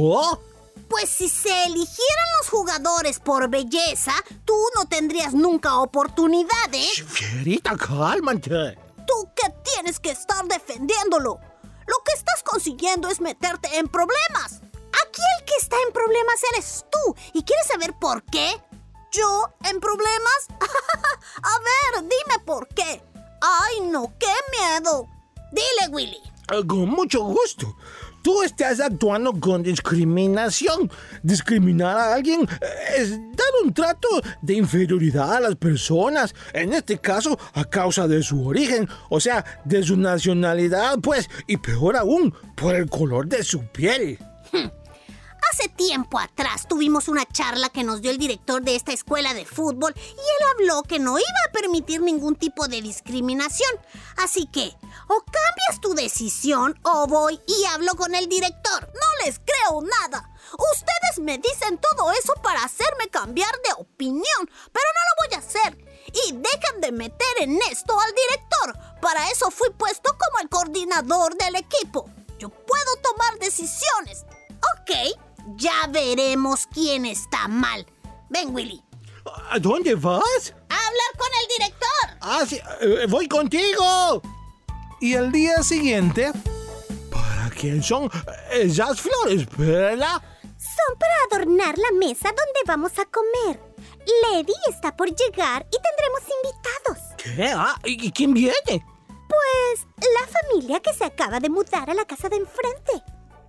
Pues 0.89 1.09
si 1.09 1.29
se 1.29 1.65
eligieran 1.65 2.27
los 2.39 2.49
jugadores 2.49 3.21
por 3.21 3.49
belleza, 3.49 4.13
tú 4.45 4.55
no 4.75 4.87
tendrías 4.87 5.35
nunca 5.35 5.79
oportunidad, 5.79 6.73
¿eh? 6.73 6.89
Fierita, 7.07 7.77
cálmate. 7.77 8.79
Tú 9.07 9.29
que 9.37 9.53
tienes 9.63 10.01
que 10.01 10.11
estar 10.11 10.45
defendiéndolo. 10.47 11.39
Lo 11.87 11.97
que 12.05 12.13
estás 12.13 12.43
consiguiendo 12.43 13.09
es 13.09 13.21
meterte 13.21 13.79
en 13.79 13.89
problemas. 13.89 14.63
Aquí 15.05 15.23
el 15.39 15.45
que 15.45 15.55
está 15.61 15.77
en 15.87 15.93
problemas 15.93 16.41
eres 16.53 16.87
tú. 16.91 17.15
¿Y 17.35 17.43
quieres 17.45 17.67
saber 17.67 17.95
por 18.01 18.23
qué? 18.25 18.51
¿Yo 19.13 19.49
en 19.65 19.81
problemas? 19.81 20.49
A 21.43 21.59
ver, 21.59 22.03
dime 22.03 22.45
por 22.45 22.69
qué. 22.69 23.03
Ay, 23.41 23.89
no, 23.91 24.13
qué 24.19 24.27
miedo. 24.53 25.07
Dile, 25.53 25.93
Willy. 25.93 26.19
Con 26.67 26.89
mucho 26.91 27.23
gusto. 27.25 27.77
Tú 28.23 28.43
estás 28.43 28.81
actuando 28.81 29.33
con 29.41 29.63
discriminación. 29.63 30.91
Discriminar 31.23 31.97
a 31.97 32.15
alguien 32.15 32.43
eh, 32.43 32.67
es 32.99 33.11
dar 33.11 33.49
un 33.65 33.73
trato 33.73 34.09
de 34.43 34.55
inferioridad 34.55 35.37
a 35.37 35.41
las 35.41 35.57
personas. 35.57 36.35
En 36.53 36.73
este 36.75 36.99
caso, 36.99 37.39
a 37.55 37.65
causa 37.65 38.07
de 38.07 38.23
su 38.23 38.47
origen, 38.47 38.89
o 39.09 39.21
sea, 39.21 39.45
de 39.65 39.83
su 39.83 39.97
nacionalidad, 39.97 40.99
pues, 41.01 41.31
y 41.47 41.57
peor 41.57 41.97
aún, 41.97 42.35
por 42.57 42.75
el 42.75 42.91
color 42.91 43.27
de 43.27 43.43
su 43.43 43.63
piel. 43.69 44.19
Hace 45.53 45.69
tiempo 45.69 46.19
atrás 46.19 46.67
tuvimos 46.69 47.09
una 47.09 47.27
charla 47.27 47.71
que 47.71 47.85
nos 47.85 48.01
dio 48.01 48.11
el 48.11 48.19
director 48.19 48.63
de 48.63 48.77
esta 48.77 48.93
escuela 48.93 49.35
de 49.35 49.47
fútbol 49.47 49.95
y 49.97 50.11
él 50.11 50.47
habló 50.53 50.83
que 50.83 50.99
no 50.99 51.19
iba 51.19 51.41
a 51.49 51.53
permitir 51.53 52.01
ningún 52.01 52.37
tipo 52.37 52.69
de 52.69 52.83
discriminación. 52.83 53.71
Así 54.17 54.47
que, 54.47 54.77
o 55.09 55.25
cambias 55.25 55.81
tu 55.81 55.95
decisión 55.95 56.79
o 56.83 57.07
voy 57.07 57.41
y 57.47 57.65
hablo 57.67 57.95
con 57.95 58.15
el 58.15 58.29
director. 58.29 58.93
No 58.93 59.25
les 59.25 59.39
creo 59.39 59.83
nada. 59.83 60.31
Ustedes 60.73 61.19
me 61.21 61.39
dicen 61.39 61.79
todo 61.79 62.13
eso 62.13 62.35
para 62.43 62.65
hacerme 62.65 63.09
cambiar 63.09 63.53
de 63.63 63.73
opinión, 63.83 64.51
pero 64.73 64.85
no 64.95 65.01
lo 65.09 65.29
voy 65.29 65.35
a 65.35 65.39
hacer. 65.39 65.79
Y 66.07 66.33
dejen 66.33 66.81
de 66.81 66.93
meter 66.93 67.35
en 67.41 67.59
esto 67.71 67.99
al 67.99 68.13
director. 68.13 69.01
Para 69.01 69.31
eso 69.31 69.51
fui 69.51 69.71
puesto 69.71 70.11
como 70.19 70.41
el 70.41 70.49
coordinador 70.49 71.37
del 71.37 71.57
equipo. 71.57 72.09
Yo 72.39 72.49
puedo 72.49 72.97
tomar 73.03 73.39
decisiones. 73.39 74.25
Ok, 74.81 74.91
Ya 75.57 75.87
veremos 75.89 76.67
quién 76.67 77.07
está 77.07 77.49
mal. 77.49 77.87
Ven, 78.29 78.55
Willy. 78.55 78.83
¿A 79.51 79.59
dónde 79.59 79.95
vas? 79.95 80.55
A 80.69 80.87
hablar 80.87 81.11
con 81.19 81.29
el 81.41 81.49
director. 81.59 82.19
Ah, 82.21 82.45
sí, 82.47 82.61
eh, 82.81 83.07
voy 83.09 83.29
contigo. 83.29 84.23
Y 85.01 85.15
al 85.15 85.33
día 85.33 85.63
siguiente, 85.63 86.33
¿Para 87.11 87.51
quién 87.51 87.83
son 87.83 88.11
esas 88.53 89.01
flores, 89.01 89.47
Perla? 89.57 90.23
Son 90.43 90.99
para 90.99 91.15
adornar 91.43 91.77
la 91.79 91.91
mesa 91.99 92.29
donde 92.29 92.61
vamos 92.67 92.93
a 92.99 93.07
comer. 93.07 93.61
Lady 94.23 94.53
está 94.69 94.95
por 94.97 95.09
llegar 95.09 95.67
y 95.71 95.77
tendremos 95.81 96.23
invitados. 96.45 97.17
¿Qué? 97.17 97.53
Ah, 97.57 97.79
¿y 97.85 98.07
y 98.07 98.13
quién 98.13 98.35
viene? 98.35 98.85
Pues 99.07 99.87
la 99.99 100.27
familia 100.27 100.81
que 100.81 100.93
se 100.93 101.05
acaba 101.05 101.41
de 101.41 101.49
mudar 101.49 101.89
a 101.89 101.95
la 101.95 102.05
casa 102.05 102.29
de 102.29 102.37
enfrente. 102.37 103.03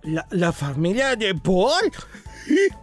La, 0.04 0.26
la 0.30 0.52
familia 0.52 1.14
de 1.16 1.34
Paul. 1.34 1.90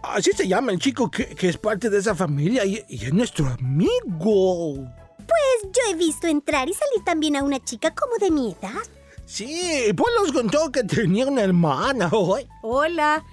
Así 0.02 0.32
se 0.32 0.48
llama 0.48 0.72
el 0.72 0.78
chico 0.78 1.10
que, 1.10 1.26
que 1.34 1.48
es 1.50 1.58
parte 1.58 1.90
de 1.90 1.98
esa 1.98 2.14
familia 2.14 2.64
y, 2.64 2.82
y 2.88 3.04
es 3.04 3.12
nuestro 3.12 3.46
amigo. 3.46 4.74
Pues 5.18 5.72
yo 5.72 5.92
he 5.92 5.94
visto 5.94 6.26
entrar 6.26 6.68
y 6.68 6.72
salir 6.72 7.04
también 7.04 7.36
a 7.36 7.42
una 7.42 7.62
chica 7.62 7.94
como 7.94 8.16
de 8.16 8.30
mi 8.30 8.52
edad. 8.52 8.82
Sí, 9.26 9.92
Paul 9.96 10.10
nos 10.18 10.32
contó 10.32 10.72
que 10.72 10.82
tenía 10.82 11.26
una 11.26 11.42
hermana. 11.42 12.08
hoy. 12.10 12.48
Hola, 12.62 13.24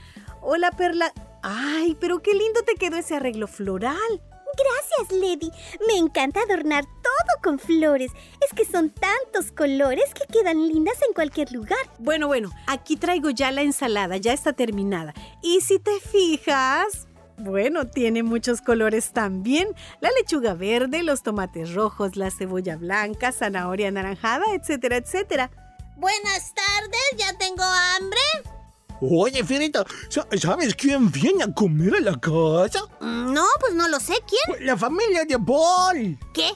hola 0.42 0.72
Perla. 0.72 1.12
Ay, 1.42 1.96
pero 2.00 2.22
qué 2.22 2.34
lindo 2.34 2.62
te 2.64 2.76
quedó 2.76 2.98
ese 2.98 3.16
arreglo 3.16 3.48
floral. 3.48 4.22
Gracias, 4.58 5.22
Lady. 5.22 5.52
Me 5.88 5.98
encanta 5.98 6.42
adornar 6.42 6.86
todo 6.86 7.42
con 7.44 7.60
flores. 7.60 8.12
Es 8.46 8.54
que 8.56 8.66
son 8.66 8.90
tantos 8.90 9.52
colores 9.52 10.06
que 10.14 10.26
quedan 10.32 10.68
lindas 10.68 10.98
en 11.08 11.14
cualquier 11.14 11.52
lugar. 11.52 11.78
Bueno, 12.00 12.28
bueno, 12.28 12.50
aquí 12.66 12.98
traigo 12.98 13.30
ya 13.30 13.52
la 13.52 13.62
ensalada, 13.62 14.18
ya 14.18 14.34
está 14.34 14.54
terminada. 14.54 15.14
Y 15.44 15.62
si 15.62 15.80
te 15.80 16.00
fijas, 16.00 17.08
bueno, 17.38 17.88
tiene 17.88 18.24
muchos 18.24 18.62
colores 18.62 19.14
también. 19.14 19.68
La 20.02 20.10
lechuga 20.18 20.56
verde, 20.56 21.04
los 21.04 21.22
tomates 21.22 21.74
rojos, 21.74 22.16
la 22.16 22.32
cebolla 22.32 22.78
blanca, 22.78 23.32
zanahoria 23.32 23.90
anaranjada, 23.90 24.46
etcétera, 24.54 24.98
etcétera. 24.98 25.52
Buenas 25.98 26.54
tardes, 26.54 27.18
ya 27.18 27.38
tengo 27.38 27.64
hambre. 27.64 28.57
Oye, 29.02 29.44
Fierita, 29.44 29.86
sa- 30.10 30.28
¿sabes 30.42 30.74
quién 30.76 31.12
viene 31.12 31.44
a 31.44 31.54
comer 31.54 31.96
a 31.98 32.00
la 32.02 32.20
casa? 32.20 32.82
Mm, 33.00 33.34
No, 33.34 33.46
pues 33.60 33.74
no 33.76 33.88
lo 33.88 34.00
sé. 34.00 34.14
¿Quién? 34.28 34.42
Pues 34.48 34.62
La 34.62 34.76
familia 34.78 35.24
de 35.26 35.38
Paul. 35.40 36.18
¿Qué? 36.34 36.52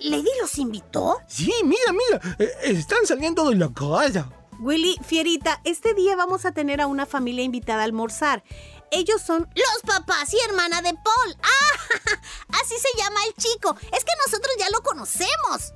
¿Lady 0.00 0.28
los 0.40 0.56
invitó? 0.58 1.18
Sí, 1.26 1.52
mira, 1.64 1.92
mira, 1.92 2.36
eh, 2.38 2.52
están 2.62 3.04
saliendo 3.04 3.48
de 3.50 3.56
la 3.56 3.68
casa. 3.72 4.28
Willy, 4.60 4.96
Fierita, 5.04 5.60
este 5.64 5.92
día 5.92 6.14
vamos 6.14 6.44
a 6.44 6.52
tener 6.52 6.80
a 6.80 6.86
una 6.86 7.04
familia 7.04 7.42
invitada 7.44 7.80
a 7.82 7.84
almorzar. 7.84 8.44
Ellos 8.92 9.20
son... 9.20 9.48
Los 9.56 9.82
papás 9.84 10.32
y 10.32 10.38
hermana 10.48 10.82
de 10.82 10.92
Paul. 10.92 11.36
¡Ah! 11.42 12.58
Así 12.62 12.74
se 12.78 12.96
llama 13.02 13.18
el 13.26 13.34
chico. 13.34 13.74
Es 13.96 14.04
que 14.04 14.12
nosotros 14.26 14.54
ya 14.58 14.66
lo 14.70 14.82
conocemos. 14.82 15.74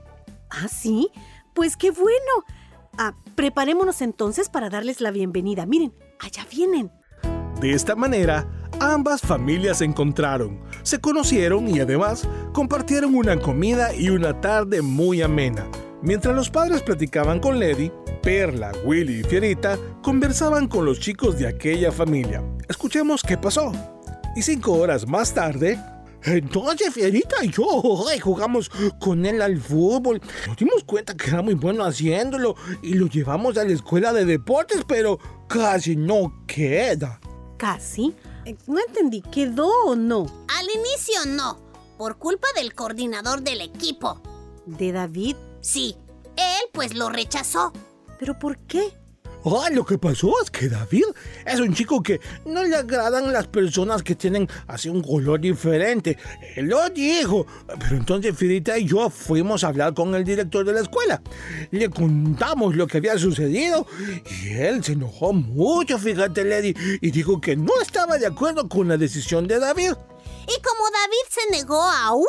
¿Ah, 0.51 0.69
sí? 0.69 1.11
Pues 1.55 1.77
qué 1.77 1.91
bueno. 1.91 2.45
Ah, 2.99 3.13
preparémonos 3.37 4.01
entonces 4.03 4.49
para 4.49 4.71
darles 4.71 5.01
la 5.01 5.13
bienvenida. 5.13 5.67
Miren, 5.67 5.95
allá 6.19 6.47
vienen. 6.51 6.91
de 7.61 7.73
esta 7.73 7.95
manera, 7.95 8.47
ambas 8.81 9.21
familias 9.21 9.79
se 9.79 9.85
encontraron, 9.85 10.61
se 10.83 11.01
conocieron 11.01 11.69
y 11.69 11.81
además 11.81 12.29
compartieron 12.53 13.15
una 13.15 13.39
comida 13.39 13.95
y 13.95 14.09
una 14.09 14.41
tarde 14.41 14.83
muy 14.83 15.23
amena. 15.23 15.67
Mientras 16.03 16.35
los 16.35 16.51
padres 16.51 16.83
platicaban 16.83 17.41
con 17.41 17.59
Lady, 17.59 17.91
Perla, 18.23 18.73
Willy 18.85 19.21
y 19.21 19.23
Fierita 19.23 19.79
conversaban 20.03 20.69
con 20.69 20.85
los 20.85 21.01
chicos 21.01 21.39
de 21.39 21.47
aquella 21.47 21.91
familia. 21.93 22.43
Escuchemos 22.69 23.23
qué 23.23 23.39
pasó. 23.39 23.73
Y 24.35 24.43
cinco 24.43 24.75
horas 24.75 25.09
más 25.09 25.33
tarde, 25.33 25.79
Entonces, 26.25 26.93
Fierita 26.93 27.45
y 27.45 27.51
yo 27.51 28.05
ay, 28.09 28.19
jugamos 28.19 28.71
con 29.01 29.25
él 29.27 29.43
al 29.43 29.61
fútbol. 29.61 30.21
Nos 30.47 30.57
dimos 30.57 30.85
cuenta 30.85 31.17
que 31.17 31.29
era 31.29 31.43
muy 31.43 31.55
bueno 31.55 31.85
haciéndolo 31.85 32.57
y 32.83 32.95
lo 32.95 33.07
llevamos 33.07 33.57
a 33.59 33.65
la 33.65 33.73
escuela 33.73 34.13
de 34.13 34.25
deportes, 34.25 34.83
pero 34.87 35.19
casi 35.49 35.97
no 35.97 36.45
queda. 36.47 37.21
¿Casi? 37.57 38.15
Eh, 38.45 38.57
no 38.67 38.79
entendí, 38.79 39.23
¿quedó 39.23 39.69
o 39.87 39.97
no? 39.97 40.27
Al 40.59 40.67
inicio 40.75 41.27
no, 41.27 41.59
por 41.99 42.19
culpa 42.19 42.49
del 42.57 42.75
coordinador 42.75 43.43
del 43.43 43.61
equipo. 43.61 44.21
¿De 44.67 44.93
David? 44.93 45.37
Sí, 45.61 45.97
él 46.37 46.69
pues 46.73 46.95
lo 46.95 47.09
rechazó. 47.09 47.73
¿Pero 48.19 48.39
por 48.39 48.59
qué? 48.59 48.93
Ah, 49.49 49.71
lo 49.71 49.87
que 49.87 49.97
pasó 49.97 50.33
es 50.43 50.51
que 50.51 50.69
David 50.69 51.05
es 51.47 51.61
un 51.61 51.73
chico 51.73 52.03
que 52.03 52.21
no 52.47 52.65
le 52.65 52.75
agradan 52.75 53.33
las 53.33 53.47
personas 53.47 54.03
que 54.03 54.17
tienen 54.17 54.49
así 54.67 54.89
un 54.89 55.03
color 55.03 55.41
diferente. 55.41 56.19
Él 56.57 56.67
lo 56.67 56.89
dijo. 56.91 57.47
Pero 57.79 57.97
entonces 57.97 58.37
Fierita 58.37 58.77
y 58.77 58.87
yo 58.87 59.09
fuimos 59.09 59.63
a 59.63 59.69
hablar 59.69 59.95
con 59.95 60.15
el 60.17 60.25
director 60.25 60.65
de 60.65 60.73
la 60.73 60.81
escuela. 60.81 61.23
Le 61.71 61.89
contamos 61.89 62.75
lo 62.75 62.89
que 62.89 62.99
había 62.99 63.19
sucedido 63.19 63.87
y 64.43 64.49
él 64.55 64.83
se 64.83 64.93
enojó 64.93 65.33
mucho, 65.33 65.97
fíjate, 65.97 66.45
Lady, 66.45 66.75
y 67.01 67.11
dijo 67.13 67.41
que 67.41 67.55
no 67.55 67.81
estaba 67.81 68.19
de 68.19 68.27
acuerdo 68.27 68.69
con 68.69 68.89
la 68.89 68.97
decisión 68.97 69.47
de 69.47 69.61
David. 69.61 69.93
Y 70.49 70.63
como 70.63 70.91
David 70.91 71.27
se 71.29 71.51
negó 71.51 71.83
aún 71.83 72.27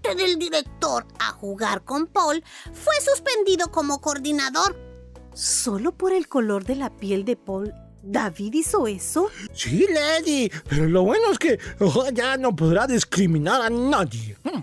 delante 0.00 0.22
del 0.22 0.38
director 0.38 1.06
a 1.18 1.32
jugar 1.32 1.84
con 1.84 2.06
Paul, 2.06 2.42
fue 2.72 2.94
suspendido 3.00 3.70
como 3.72 4.00
coordinador. 4.00 4.91
¿Solo 5.34 5.92
por 5.92 6.12
el 6.12 6.28
color 6.28 6.64
de 6.64 6.76
la 6.76 6.90
piel 6.90 7.24
de 7.24 7.36
Paul? 7.36 7.72
¿David 8.02 8.52
hizo 8.54 8.86
eso? 8.86 9.28
Sí, 9.52 9.86
Lady, 9.92 10.50
pero 10.68 10.86
lo 10.86 11.04
bueno 11.04 11.30
es 11.30 11.38
que 11.38 11.58
oh, 11.80 12.06
ya 12.12 12.36
no 12.36 12.54
podrá 12.54 12.86
discriminar 12.86 13.62
a 13.62 13.70
nadie. 13.70 14.36
Hmm. 14.44 14.62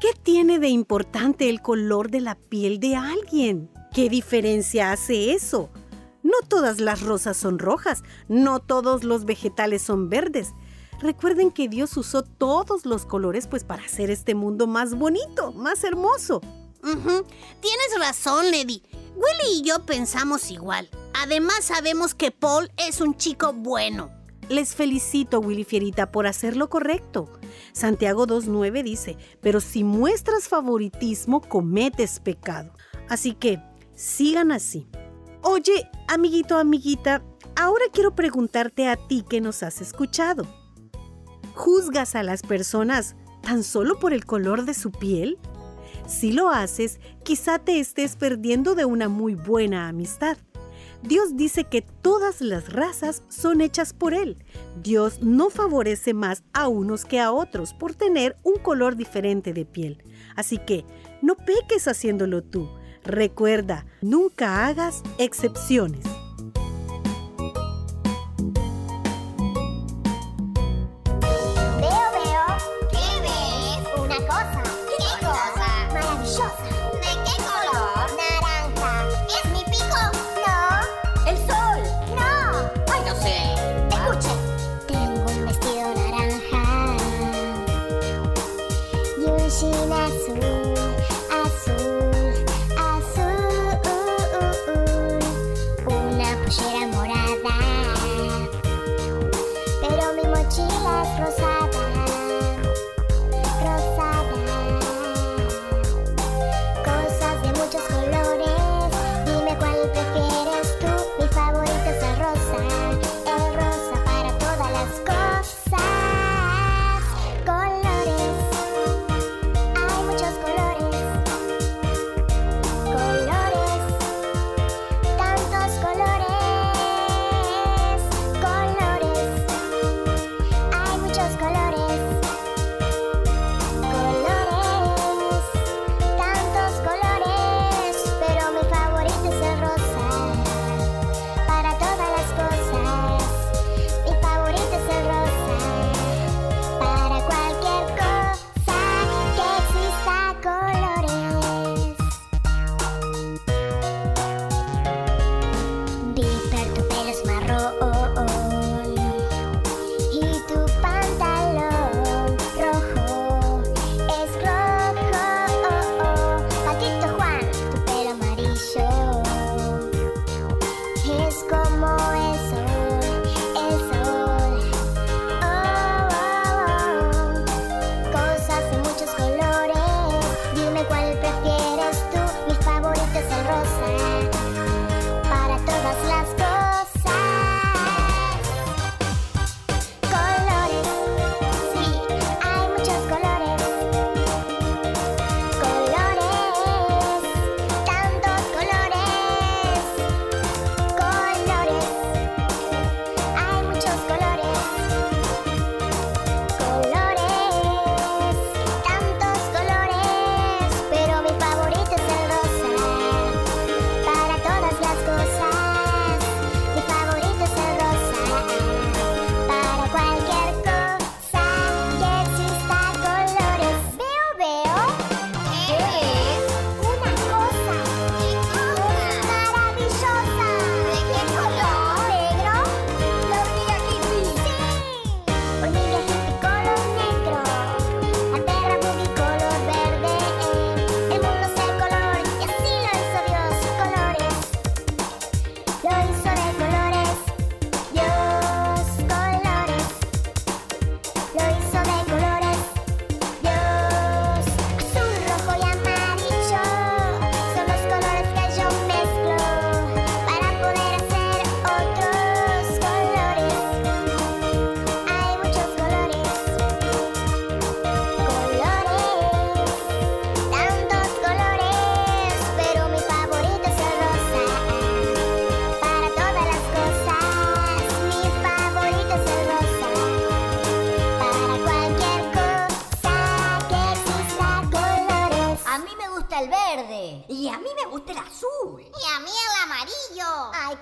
¿Qué 0.00 0.08
tiene 0.22 0.58
de 0.58 0.68
importante 0.68 1.48
el 1.48 1.60
color 1.60 2.10
de 2.10 2.20
la 2.20 2.36
piel 2.36 2.78
de 2.78 2.94
alguien? 2.96 3.70
¿Qué 3.92 4.08
diferencia 4.08 4.92
hace 4.92 5.32
eso? 5.32 5.70
No 6.22 6.36
todas 6.46 6.80
las 6.80 7.00
rosas 7.00 7.36
son 7.36 7.58
rojas, 7.58 8.04
no 8.28 8.60
todos 8.60 9.02
los 9.02 9.24
vegetales 9.24 9.82
son 9.82 10.08
verdes. 10.08 10.52
Recuerden 11.00 11.50
que 11.50 11.68
Dios 11.68 11.96
usó 11.96 12.22
todos 12.22 12.84
los 12.84 13.06
colores 13.06 13.46
pues 13.46 13.64
para 13.64 13.84
hacer 13.84 14.10
este 14.10 14.34
mundo 14.34 14.66
más 14.66 14.94
bonito, 14.94 15.52
más 15.52 15.82
hermoso. 15.82 16.42
Tienes 17.60 17.98
razón, 17.98 18.50
Lady. 18.50 18.82
Willy 19.14 19.58
y 19.58 19.62
yo 19.62 19.84
pensamos 19.84 20.50
igual. 20.50 20.88
Además 21.14 21.64
sabemos 21.64 22.14
que 22.14 22.30
Paul 22.30 22.70
es 22.76 23.00
un 23.00 23.16
chico 23.16 23.52
bueno. 23.52 24.10
Les 24.48 24.74
felicito, 24.74 25.40
Willy 25.40 25.64
Fierita, 25.64 26.10
por 26.10 26.26
hacer 26.26 26.56
lo 26.56 26.70
correcto. 26.70 27.28
Santiago 27.72 28.26
2.9 28.26 28.82
dice, 28.82 29.16
pero 29.42 29.60
si 29.60 29.84
muestras 29.84 30.48
favoritismo, 30.48 31.40
cometes 31.42 32.20
pecado. 32.20 32.72
Así 33.08 33.34
que, 33.34 33.60
sigan 33.94 34.52
así. 34.52 34.86
Oye, 35.42 35.90
amiguito, 36.08 36.56
amiguita, 36.56 37.22
ahora 37.56 37.84
quiero 37.92 38.14
preguntarte 38.14 38.88
a 38.88 38.96
ti 38.96 39.24
que 39.28 39.40
nos 39.40 39.62
has 39.62 39.80
escuchado. 39.80 40.46
¿Juzgas 41.54 42.14
a 42.14 42.22
las 42.22 42.42
personas 42.42 43.16
tan 43.42 43.64
solo 43.64 43.98
por 43.98 44.12
el 44.12 44.24
color 44.24 44.64
de 44.64 44.74
su 44.74 44.90
piel? 44.90 45.38
Si 46.08 46.32
lo 46.32 46.48
haces, 46.48 47.00
quizá 47.22 47.58
te 47.58 47.78
estés 47.78 48.16
perdiendo 48.16 48.74
de 48.74 48.86
una 48.86 49.10
muy 49.10 49.34
buena 49.34 49.88
amistad. 49.88 50.38
Dios 51.02 51.36
dice 51.36 51.64
que 51.64 51.82
todas 51.82 52.40
las 52.40 52.72
razas 52.72 53.22
son 53.28 53.60
hechas 53.60 53.92
por 53.92 54.14
Él. 54.14 54.38
Dios 54.82 55.20
no 55.22 55.50
favorece 55.50 56.14
más 56.14 56.42
a 56.54 56.66
unos 56.66 57.04
que 57.04 57.20
a 57.20 57.30
otros 57.30 57.74
por 57.74 57.94
tener 57.94 58.36
un 58.42 58.54
color 58.54 58.96
diferente 58.96 59.52
de 59.52 59.66
piel. 59.66 60.02
Así 60.34 60.56
que 60.56 60.86
no 61.20 61.36
peques 61.36 61.86
haciéndolo 61.86 62.42
tú. 62.42 62.68
Recuerda, 63.04 63.84
nunca 64.00 64.66
hagas 64.66 65.02
excepciones. 65.18 66.04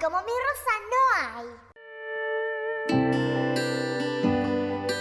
Como 0.06 0.18
mi 0.18 0.32
rosa 0.46 0.74
no 0.92 1.00
hay. 1.18 1.46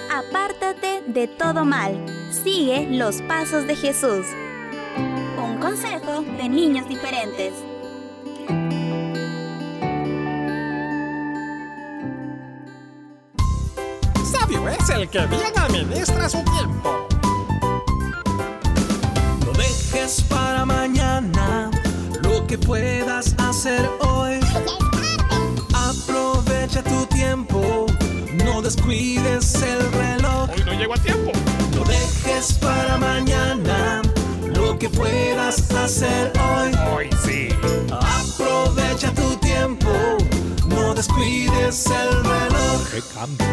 Apártate 0.10 1.04
de 1.06 1.28
todo 1.28 1.64
mal. 1.64 2.04
Sigue 2.32 2.88
los 2.90 3.22
pasos 3.22 3.68
de 3.68 3.76
Jesús. 3.76 4.26
Un 5.38 5.60
consejo 5.60 6.22
de 6.22 6.50
niños 6.50 6.90
diferentes. 6.90 7.54
Sabio 14.32 14.68
es 14.70 14.90
el 14.90 15.08
que 15.08 15.28
bien 15.28 15.56
administra 15.56 16.28
su 16.30 16.44
tiempo. 16.44 17.08
No 19.46 19.52
dejes 19.52 20.24
para 20.24 20.66
mañana 20.66 21.70
lo 22.24 22.48
que 22.48 22.58
puedas 22.58 23.36
hacer 23.38 23.88
hoy. 24.00 24.15
Descuides 28.76 29.62
el 29.64 29.92
reloj. 29.92 30.50
Hoy 30.50 30.64
no 30.66 30.74
llego 30.74 30.94
a 30.94 30.98
tiempo. 30.98 31.32
No 31.76 31.84
dejes 31.84 32.54
para 32.54 32.98
mañana 32.98 34.02
lo 34.46 34.78
que 34.78 34.90
puedas 34.90 35.72
hacer 35.72 36.32
hoy. 36.40 36.72
Hoy 36.94 37.10
sí. 37.24 37.50
Aprovecha 37.92 39.14
tu 39.14 39.36
tiempo, 39.38 39.90
no 40.68 40.94
descuides 40.94 41.86
el 41.88 42.24
reloj. 42.24 42.92
¡Qué 42.92 43.02
cambio! 43.14 43.46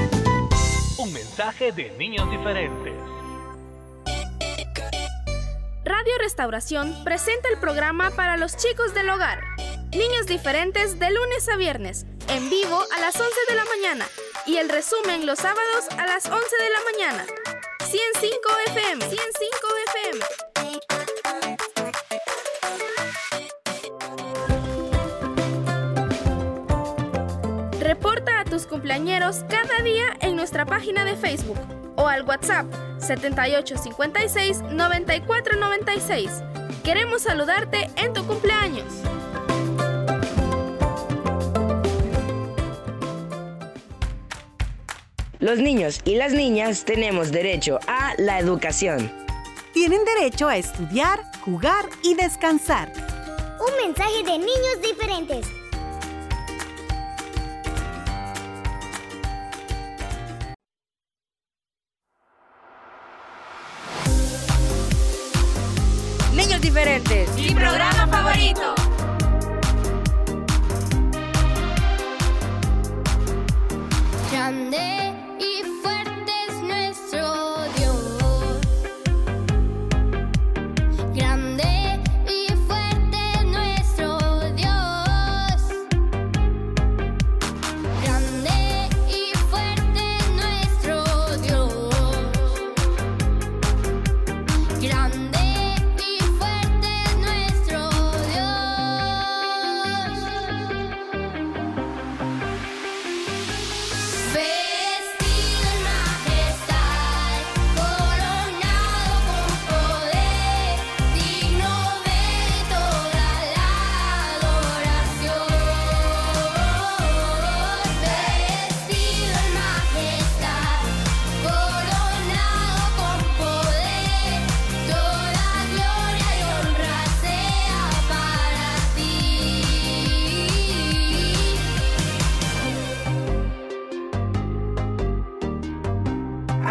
Un 0.98 1.12
mensaje 1.12 1.72
de 1.72 1.90
niños 1.98 2.30
diferentes. 2.30 2.94
Radio 5.84 6.18
Restauración 6.18 6.94
presenta 7.04 7.48
el 7.48 7.58
programa 7.58 8.10
para 8.10 8.36
los 8.36 8.56
chicos 8.56 8.94
del 8.94 9.10
hogar. 9.10 9.42
Niños 9.92 10.26
diferentes 10.26 10.98
de 10.98 11.10
lunes 11.10 11.48
a 11.48 11.56
viernes, 11.56 12.06
en 12.28 12.48
vivo 12.48 12.82
a 12.96 13.00
las 13.00 13.14
11 13.16 13.30
de 13.48 13.54
la 13.54 13.64
mañana 13.64 14.06
y 14.46 14.56
el 14.56 14.68
resumen 14.68 15.26
los 15.26 15.38
sábados 15.38 15.88
a 15.98 16.06
las 16.06 16.26
11 16.26 16.34
de 16.34 16.70
la 16.70 16.80
mañana. 16.90 17.26
105 17.84 18.36
FM, 18.66 19.04
105 19.04 19.68
FM. 19.88 20.24
Reporta 27.80 28.40
a 28.40 28.44
tus 28.44 28.66
cumpleañeros 28.66 29.44
cada 29.48 29.82
día 29.82 30.16
en 30.20 30.36
nuestra 30.36 30.66
página 30.66 31.04
de 31.04 31.16
Facebook 31.16 31.58
o 31.96 32.08
al 32.08 32.22
WhatsApp 32.24 32.66
7856 32.98 34.62
9496. 34.62 36.42
Queremos 36.82 37.22
saludarte 37.22 37.90
en 37.96 38.12
tu 38.12 38.26
cumpleaños. 38.26 38.41
Los 45.42 45.58
niños 45.58 46.00
y 46.04 46.14
las 46.14 46.32
niñas 46.32 46.84
tenemos 46.84 47.32
derecho 47.32 47.80
a 47.88 48.14
la 48.16 48.38
educación. 48.38 49.10
Tienen 49.74 50.04
derecho 50.04 50.46
a 50.46 50.56
estudiar, 50.56 51.18
jugar 51.40 51.84
y 52.04 52.14
descansar. 52.14 52.92
Un 53.58 53.84
mensaje 53.84 54.22
de 54.22 54.38
niños 54.38 54.80
diferentes. 54.80 55.48
Niños 66.32 66.60
diferentes. 66.60 67.34
Mi 67.34 67.52
programa 67.52 68.06
favorito. 68.06 68.81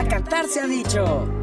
A 0.02 0.04
cantar 0.04 0.48
se 0.48 0.60
ha 0.60 0.66
dicho. 0.66 1.40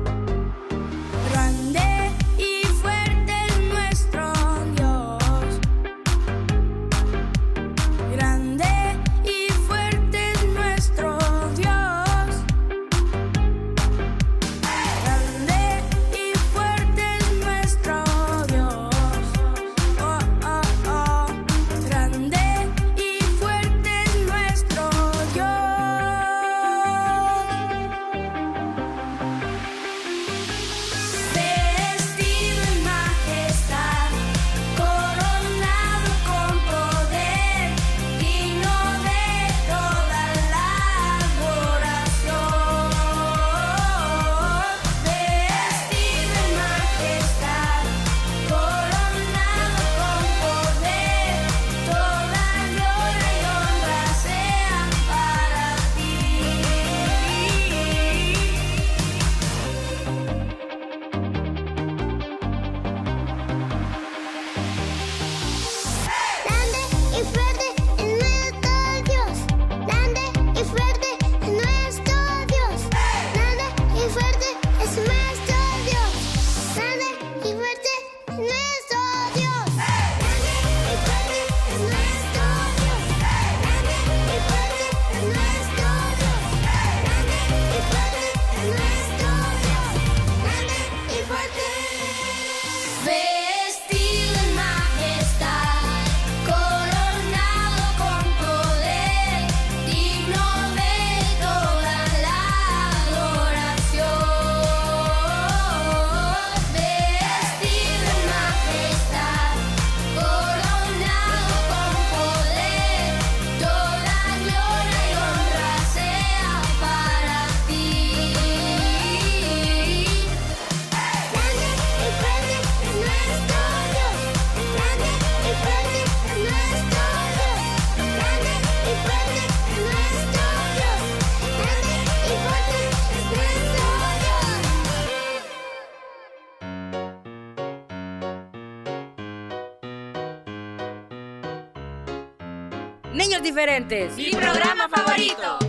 Mi 143.59 144.31
programa 144.31 144.89
favorito. 144.89 145.68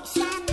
Big 0.00 0.06
shot. 0.06 0.49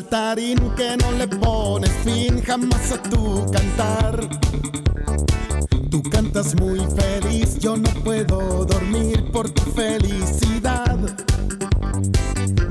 saltarín 0.00 0.58
que 0.76 0.96
no 0.96 1.12
le 1.12 1.28
pones 1.28 1.90
fin 2.04 2.42
jamás 2.42 2.92
a 2.92 3.02
tu 3.02 3.44
cantar. 3.50 4.28
Tú 5.90 6.02
cantas 6.02 6.54
muy 6.54 6.80
feliz, 6.96 7.58
yo 7.58 7.76
no 7.76 7.90
puedo 8.02 8.64
dormir 8.64 9.30
por 9.30 9.50
tu 9.50 9.62
felicidad. 9.72 10.96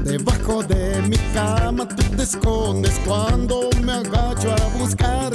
Debajo 0.04 0.64
de 0.64 1.04
mi 1.04 1.18
cama 1.34 1.88
tú 1.88 2.04
te 2.16 2.24
escondes 2.24 3.00
cuando 3.06 3.70
me 3.84 3.92
agacho 3.92 4.52
a 4.52 4.78
buscar. 4.80 5.34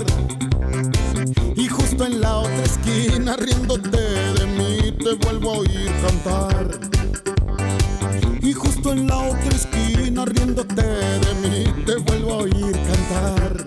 Y 1.54 1.68
justo 1.68 2.06
en 2.06 2.20
la 2.20 2.38
otra 2.38 2.64
esquina, 2.64 3.36
riéndote 3.36 4.04
de 4.38 4.46
mí, 4.46 4.92
te 4.98 5.14
vuelvo 5.24 5.54
a 5.54 5.58
oír 5.58 5.92
cantar. 6.02 6.70
Y 8.42 8.52
justo 8.52 8.92
en 8.92 9.06
la 9.06 9.18
otra 9.18 9.54
esquina, 9.54 10.24
riéndote 10.24 10.82
de 10.82 11.23
olvidar. 13.24 13.63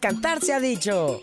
Cantar 0.00 0.40
se 0.40 0.52
ha 0.52 0.60
dicho. 0.60 1.20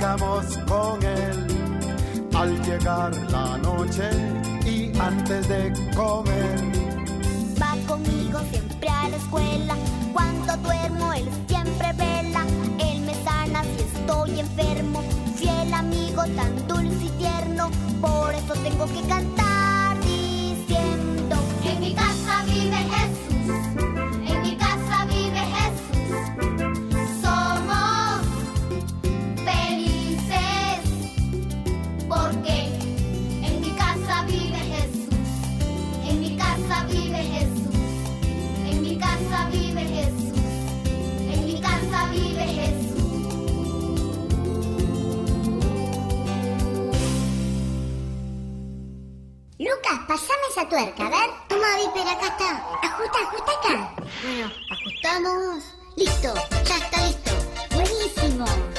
acabó 0.00 0.59
porque 32.30 32.64
en 33.42 33.60
mi 33.60 33.70
casa 33.72 34.22
vive 34.26 34.56
Jesús, 34.56 35.14
en 36.08 36.20
mi 36.20 36.36
casa 36.36 36.84
vive 36.84 37.16
Jesús, 37.16 37.74
en 38.66 38.82
mi 38.82 38.98
casa 38.98 39.48
vive 39.50 39.80
Jesús, 39.80 40.38
en 41.32 41.46
mi 41.46 41.60
casa 41.60 42.06
vive 42.12 42.46
Jesús. 42.46 42.90
Lucas, 49.58 49.98
pasame 50.06 50.46
esa 50.50 50.68
tuerca, 50.68 51.06
a 51.06 51.10
ver. 51.10 51.30
Toma, 51.48 51.66
Viper, 51.78 52.08
acá 52.08 52.26
está. 52.26 52.50
Ajusta, 52.82 53.18
ajusta 53.26 53.52
acá. 53.58 53.94
Bueno, 54.22 54.50
ajustamos. 54.70 55.64
Listo, 55.96 56.34
ya 56.64 56.76
está 56.76 57.06
listo. 57.06 57.32
Buenísimo. 57.74 58.69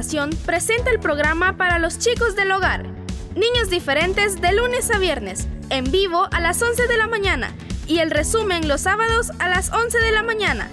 Restauración 0.00 0.30
presenta 0.46 0.90
el 0.90 0.98
programa 0.98 1.58
para 1.58 1.78
los 1.78 1.98
chicos 1.98 2.34
del 2.34 2.50
hogar. 2.52 2.86
Niños 3.34 3.68
diferentes 3.68 4.40
de 4.40 4.54
lunes 4.54 4.90
a 4.90 4.96
viernes, 4.96 5.46
en 5.68 5.92
vivo 5.92 6.26
a 6.32 6.40
las 6.40 6.62
11 6.62 6.88
de 6.88 6.96
la 6.96 7.06
mañana 7.06 7.52
y 7.86 7.98
el 7.98 8.10
resumen 8.10 8.66
los 8.66 8.80
sábados 8.80 9.30
a 9.38 9.50
las 9.50 9.70
11 9.70 9.98
de 9.98 10.10
la 10.12 10.22
mañana. 10.22 10.70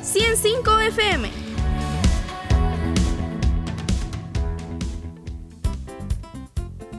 105 0.00 0.78
FM. 0.78 1.30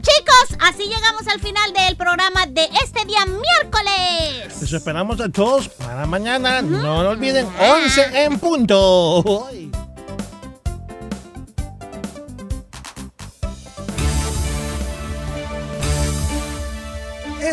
Chicos, 0.01 0.57
así 0.59 0.83
llegamos 0.83 1.27
al 1.33 1.39
final 1.39 1.73
del 1.73 1.95
programa 1.95 2.45
de 2.45 2.69
este 2.83 3.05
día 3.05 3.25
miércoles. 3.25 4.61
Les 4.61 4.71
esperamos 4.71 5.19
a 5.19 5.29
todos 5.29 5.67
para 5.67 6.05
mañana. 6.05 6.61
No 6.61 7.01
lo 7.01 7.09
olviden, 7.09 7.47
11 7.59 8.23
en 8.23 8.37
punto. 8.37 9.49